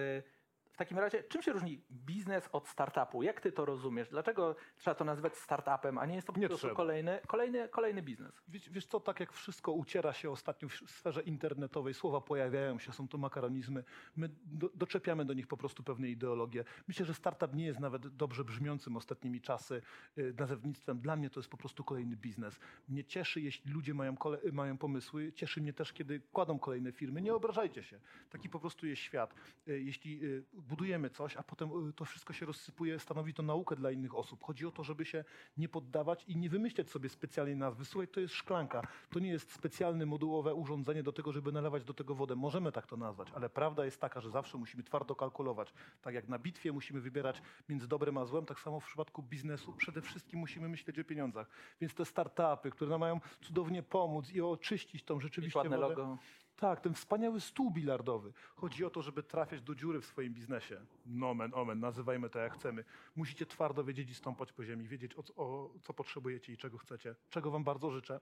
W 0.75 0.76
takim 0.76 0.99
razie, 0.99 1.23
czym 1.23 1.43
się 1.43 1.52
różni 1.52 1.83
biznes 1.90 2.49
od 2.52 2.69
startupu? 2.69 3.23
Jak 3.23 3.40
ty 3.40 3.52
to 3.52 3.64
rozumiesz? 3.64 4.09
Dlaczego 4.09 4.57
trzeba 4.76 4.95
to 4.95 5.04
nazywać 5.04 5.37
startupem, 5.37 5.99
a 5.99 6.07
nie 6.07 6.14
jest 6.14 6.26
to 6.26 6.33
po 6.33 6.40
Nie 6.40 6.47
prostu 6.49 6.66
trzeba. 6.66 6.75
kolejny, 6.75 7.21
kolejny, 7.26 7.69
kolejny 7.69 8.02
biznes? 8.02 8.43
Wiesz, 8.49 8.71
wiesz 8.71 8.87
co, 8.87 9.00
tak 9.00 9.21
jak 9.21 9.33
wszystko 9.33 9.73
uciera 9.73 10.12
się 10.12 10.31
ostatnio 10.31 10.69
w 10.69 10.75
sferze 10.90 11.23
internetowej, 11.23 11.95
słowa 11.95 12.21
pojawiają 12.21 12.78
się, 12.78 12.93
są 12.93 13.09
to 13.09 13.19
makaronizmy, 13.19 13.85
my 14.16 14.28
do, 14.47 14.71
doczepiamy 14.75 15.25
do 15.25 15.35
nich 15.35 15.47
po 15.47 15.57
prostu 15.57 15.83
pewne 15.83 16.09
ideologie. 16.09 16.64
Myślę, 16.88 17.07
że 17.07 17.14
startup 17.14 17.54
nie 17.54 17.66
jest 17.66 17.81
nawet 17.81 18.09
dobrze 18.09 18.45
brzmiącym 18.45 18.97
ostatnimi 18.97 19.40
czasy 19.40 19.83
y, 20.19 20.35
nazewnictwem. 20.38 21.00
Dla 21.00 21.16
mnie 21.16 21.31
to 21.31 21.40
jest 21.40 21.50
po 21.50 21.57
prostu 21.57 21.85
kolejny 21.85 22.16
biznes. 22.16 22.61
Mnie 22.88 23.04
cieszy, 23.04 23.40
jeśli 23.40 23.73
ludzie 23.73 23.95
mają, 23.95 24.16
kole, 24.16 24.38
y, 24.45 24.52
mają 24.52 24.78
pomysły. 24.78 25.33
Cieszy 25.33 25.61
mnie 25.61 25.73
też, 25.73 25.93
kiedy 25.93 26.21
kładą 26.21 26.59
kolejne 26.59 26.93
firmy. 26.93 27.23
Nie 27.23 27.35
obrażajcie 27.35 27.83
się. 27.83 28.00
Taki 28.31 28.49
po 28.49 28.61
prostu 28.61 28.87
jest 28.87 29.02
świat. 29.02 29.35
Y, 29.69 29.81
Jeśli 29.81 30.25
y, 30.25 30.45
budujemy 30.68 31.11
coś, 31.11 31.37
a 31.37 31.42
potem 31.42 31.88
y, 31.88 31.92
to 31.92 32.04
wszystko 32.04 32.33
się 32.33 32.47
rozsypuje, 32.47 32.99
stanowi 32.99 33.35
to 33.35 33.42
naukę 33.42 33.76
dla 33.76 33.90
innych 33.90 34.14
osób. 34.14 34.44
Chodzi 34.44 34.66
o 34.66 34.71
to, 34.71 34.85
żeby 34.85 35.04
się 35.04 35.25
nie 35.56 35.68
poddawać 35.68 36.25
i 36.25 36.37
nie 36.37 36.50
wymyślać 36.50 36.90
sobie 36.90 37.09
specjalnej 37.09 37.56
nazwy. 37.56 37.85
Słuchaj, 37.85 38.09
to 38.09 38.21
jest 38.21 38.35
szklanka. 38.35 38.83
To 39.11 39.18
nie 39.18 39.28
jest 39.28 39.52
specjalne 39.52 40.07
modułowe 40.07 40.55
urządzenie 40.55 41.03
do 41.03 41.12
tego, 41.12 41.33
żeby 41.33 41.53
nalewać 41.53 41.85
do 41.85 41.94
tego 41.94 42.14
wodę. 42.14 42.37
Możemy 42.37 42.72
tak 42.72 42.87
to 42.87 42.96
nazwać, 42.96 43.29
ale 43.35 43.48
prawda 43.48 43.85
jest 43.85 44.00
taka, 44.00 44.20
że 44.20 44.31
zawsze 44.31 44.59
musimy 44.59 44.83
twardo 44.83 45.14
kalkulować. 45.14 45.72
Tak 46.03 46.14
jak 46.14 46.29
na 46.29 46.38
bitwie 46.38 46.72
musimy 46.72 47.00
wybierać 47.00 47.42
między 47.68 47.88
dobrem 47.88 48.18
a 48.18 48.24
złem, 48.24 48.46
tak 48.46 48.61
samo 48.61 48.81
w 48.81 48.87
przypadku 48.87 49.22
biznesu 49.22 49.72
przede 49.72 50.03
wszystkim 50.03 50.40
musimy 50.40 50.68
myśleć 50.68 50.98
o 50.98 51.05
pieniądzach. 51.05 51.50
Więc 51.81 51.94
te 51.94 52.05
startupy, 52.05 52.70
które 52.70 52.90
nam 52.90 53.00
mają 53.00 53.20
cudownie 53.40 53.83
pomóc 53.83 54.33
i 54.33 54.40
oczyścić 54.40 55.05
tą 55.05 55.20
rzeczywiście 55.20 55.59
ładne 55.59 55.77
wodę. 55.79 55.88
logo. 55.88 56.18
Tak, 56.57 56.81
ten 56.81 56.95
wspaniały 56.95 57.40
stół 57.40 57.71
bilardowy. 57.71 58.33
Chodzi 58.57 58.85
o 58.85 58.90
to, 58.90 59.03
żeby 59.03 59.23
trafiać 59.23 59.62
do 59.62 59.75
dziury 59.75 60.01
w 60.01 60.07
swoim 60.07 60.35
biznesie. 60.35 60.81
Nomen, 61.07 61.51
omen, 61.55 61.81
nazywajmy 61.81 62.31
to 62.31 62.38
jak 62.38 62.55
chcemy. 62.55 62.85
Musicie 63.17 63.47
twardo 63.47 63.85
wiedzieć 63.85 64.11
i 64.11 64.14
stąpać 64.14 64.53
po 64.53 64.64
ziemi, 64.64 64.88
wiedzieć 64.88 65.14
o, 65.14 65.23
co- 65.23 65.35
o 65.37 65.71
co 65.83 65.95
potrzebujecie 65.95 66.53
i 66.53 66.57
czego 66.57 66.79
chcecie. 66.79 67.14
Czego 67.31 67.51
wam 67.51 67.64
bardzo 67.64 67.90
życzę. 67.90 68.21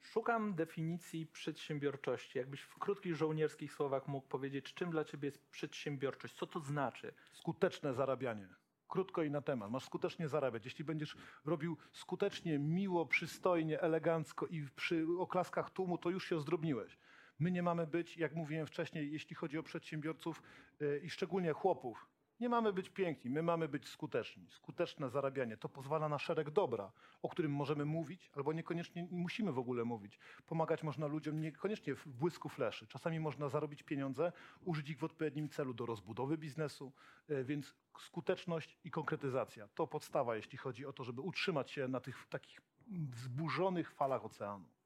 Szukam 0.00 0.54
definicji 0.54 1.26
przedsiębiorczości. 1.26 2.38
Jakbyś 2.38 2.60
w 2.60 2.78
krótkich 2.78 3.14
żołnierskich 3.16 3.72
słowach 3.72 4.08
mógł 4.08 4.28
powiedzieć, 4.28 4.74
czym 4.74 4.90
dla 4.90 5.04
ciebie 5.04 5.26
jest 5.26 5.48
przedsiębiorczość? 5.50 6.34
Co 6.34 6.46
to 6.46 6.60
znaczy? 6.60 7.14
Skuteczne 7.32 7.94
zarabianie. 7.94 8.48
Krótko 8.88 9.22
i 9.22 9.30
na 9.30 9.40
temat. 9.40 9.70
Masz 9.70 9.84
skutecznie 9.84 10.28
zarabiać. 10.28 10.64
Jeśli 10.64 10.84
będziesz 10.84 11.16
robił 11.44 11.76
skutecznie, 11.92 12.58
miło, 12.58 13.06
przystojnie, 13.06 13.80
elegancko 13.80 14.46
i 14.46 14.66
przy 14.76 15.06
oklaskach 15.18 15.70
tłumu, 15.70 15.98
to 15.98 16.10
już 16.10 16.28
się 16.28 16.40
zdrobniłeś. 16.40 16.98
My 17.38 17.50
nie 17.50 17.62
mamy 17.62 17.86
być, 17.86 18.16
jak 18.16 18.34
mówiłem 18.34 18.66
wcześniej, 18.66 19.12
jeśli 19.12 19.36
chodzi 19.36 19.58
o 19.58 19.62
przedsiębiorców 19.62 20.42
yy, 20.80 21.00
i 21.04 21.10
szczególnie 21.10 21.52
chłopów, 21.52 22.08
nie 22.40 22.48
mamy 22.48 22.72
być 22.72 22.90
piękni, 22.90 23.30
my 23.30 23.42
mamy 23.42 23.68
być 23.68 23.88
skuteczni. 23.88 24.46
Skuteczne 24.50 25.10
zarabianie 25.10 25.56
to 25.56 25.68
pozwala 25.68 26.08
na 26.08 26.18
szereg 26.18 26.50
dobra, 26.50 26.92
o 27.22 27.28
którym 27.28 27.52
możemy 27.52 27.84
mówić, 27.84 28.30
albo 28.34 28.52
niekoniecznie 28.52 29.08
musimy 29.10 29.52
w 29.52 29.58
ogóle 29.58 29.84
mówić. 29.84 30.18
Pomagać 30.46 30.82
można 30.82 31.06
ludziom 31.06 31.40
niekoniecznie 31.40 31.94
w 31.94 32.08
błysku 32.08 32.48
fleszy. 32.48 32.86
Czasami 32.86 33.20
można 33.20 33.48
zarobić 33.48 33.82
pieniądze, 33.82 34.32
użyć 34.64 34.90
ich 34.90 34.98
w 34.98 35.04
odpowiednim 35.04 35.48
celu 35.48 35.74
do 35.74 35.86
rozbudowy 35.86 36.38
biznesu, 36.38 36.92
e, 37.28 37.44
więc 37.44 37.74
skuteczność 37.98 38.78
i 38.84 38.90
konkretyzacja 38.90 39.68
to 39.74 39.86
podstawa, 39.86 40.36
jeśli 40.36 40.58
chodzi 40.58 40.86
o 40.86 40.92
to, 40.92 41.04
żeby 41.04 41.20
utrzymać 41.20 41.70
się 41.70 41.88
na 41.88 42.00
tych 42.00 42.26
takich 42.28 42.60
wzburzonych 42.88 43.92
falach 43.92 44.24
oceanu. 44.24 44.77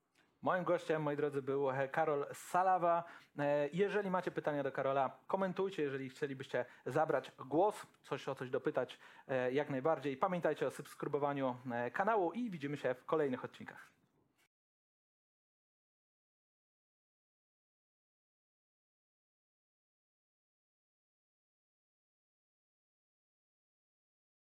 Moim 0.43 0.65
gościem, 0.65 1.03
moi 1.03 1.17
drodzy, 1.17 1.43
był 1.43 1.71
e, 1.71 1.89
Karol 1.89 2.27
Salawa. 2.33 3.05
E, 3.39 3.69
Jeżeli 3.73 4.11
macie 4.11 4.31
pytania 4.31 4.63
do 4.63 4.73
Karola, 4.73 5.17
komentujcie. 5.27 5.83
Jeżeli 5.83 6.09
chcielibyście 6.09 6.65
zabrać 6.87 7.33
głos, 7.49 7.87
coś 8.03 8.29
o 8.29 8.35
coś 8.35 8.51
dopytać, 8.51 8.99
e, 9.29 9.53
jak 9.53 9.71
najbardziej. 9.71 10.17
Pamiętajcie 10.17 10.67
o 10.67 10.71
subskrybowaniu 10.71 11.57
kanału 11.93 12.33
i 12.33 12.51
widzimy 12.51 12.77
się 12.77 12.95
w 12.95 13.05
kolejnych 13.05 13.45
odcinkach. 13.45 13.91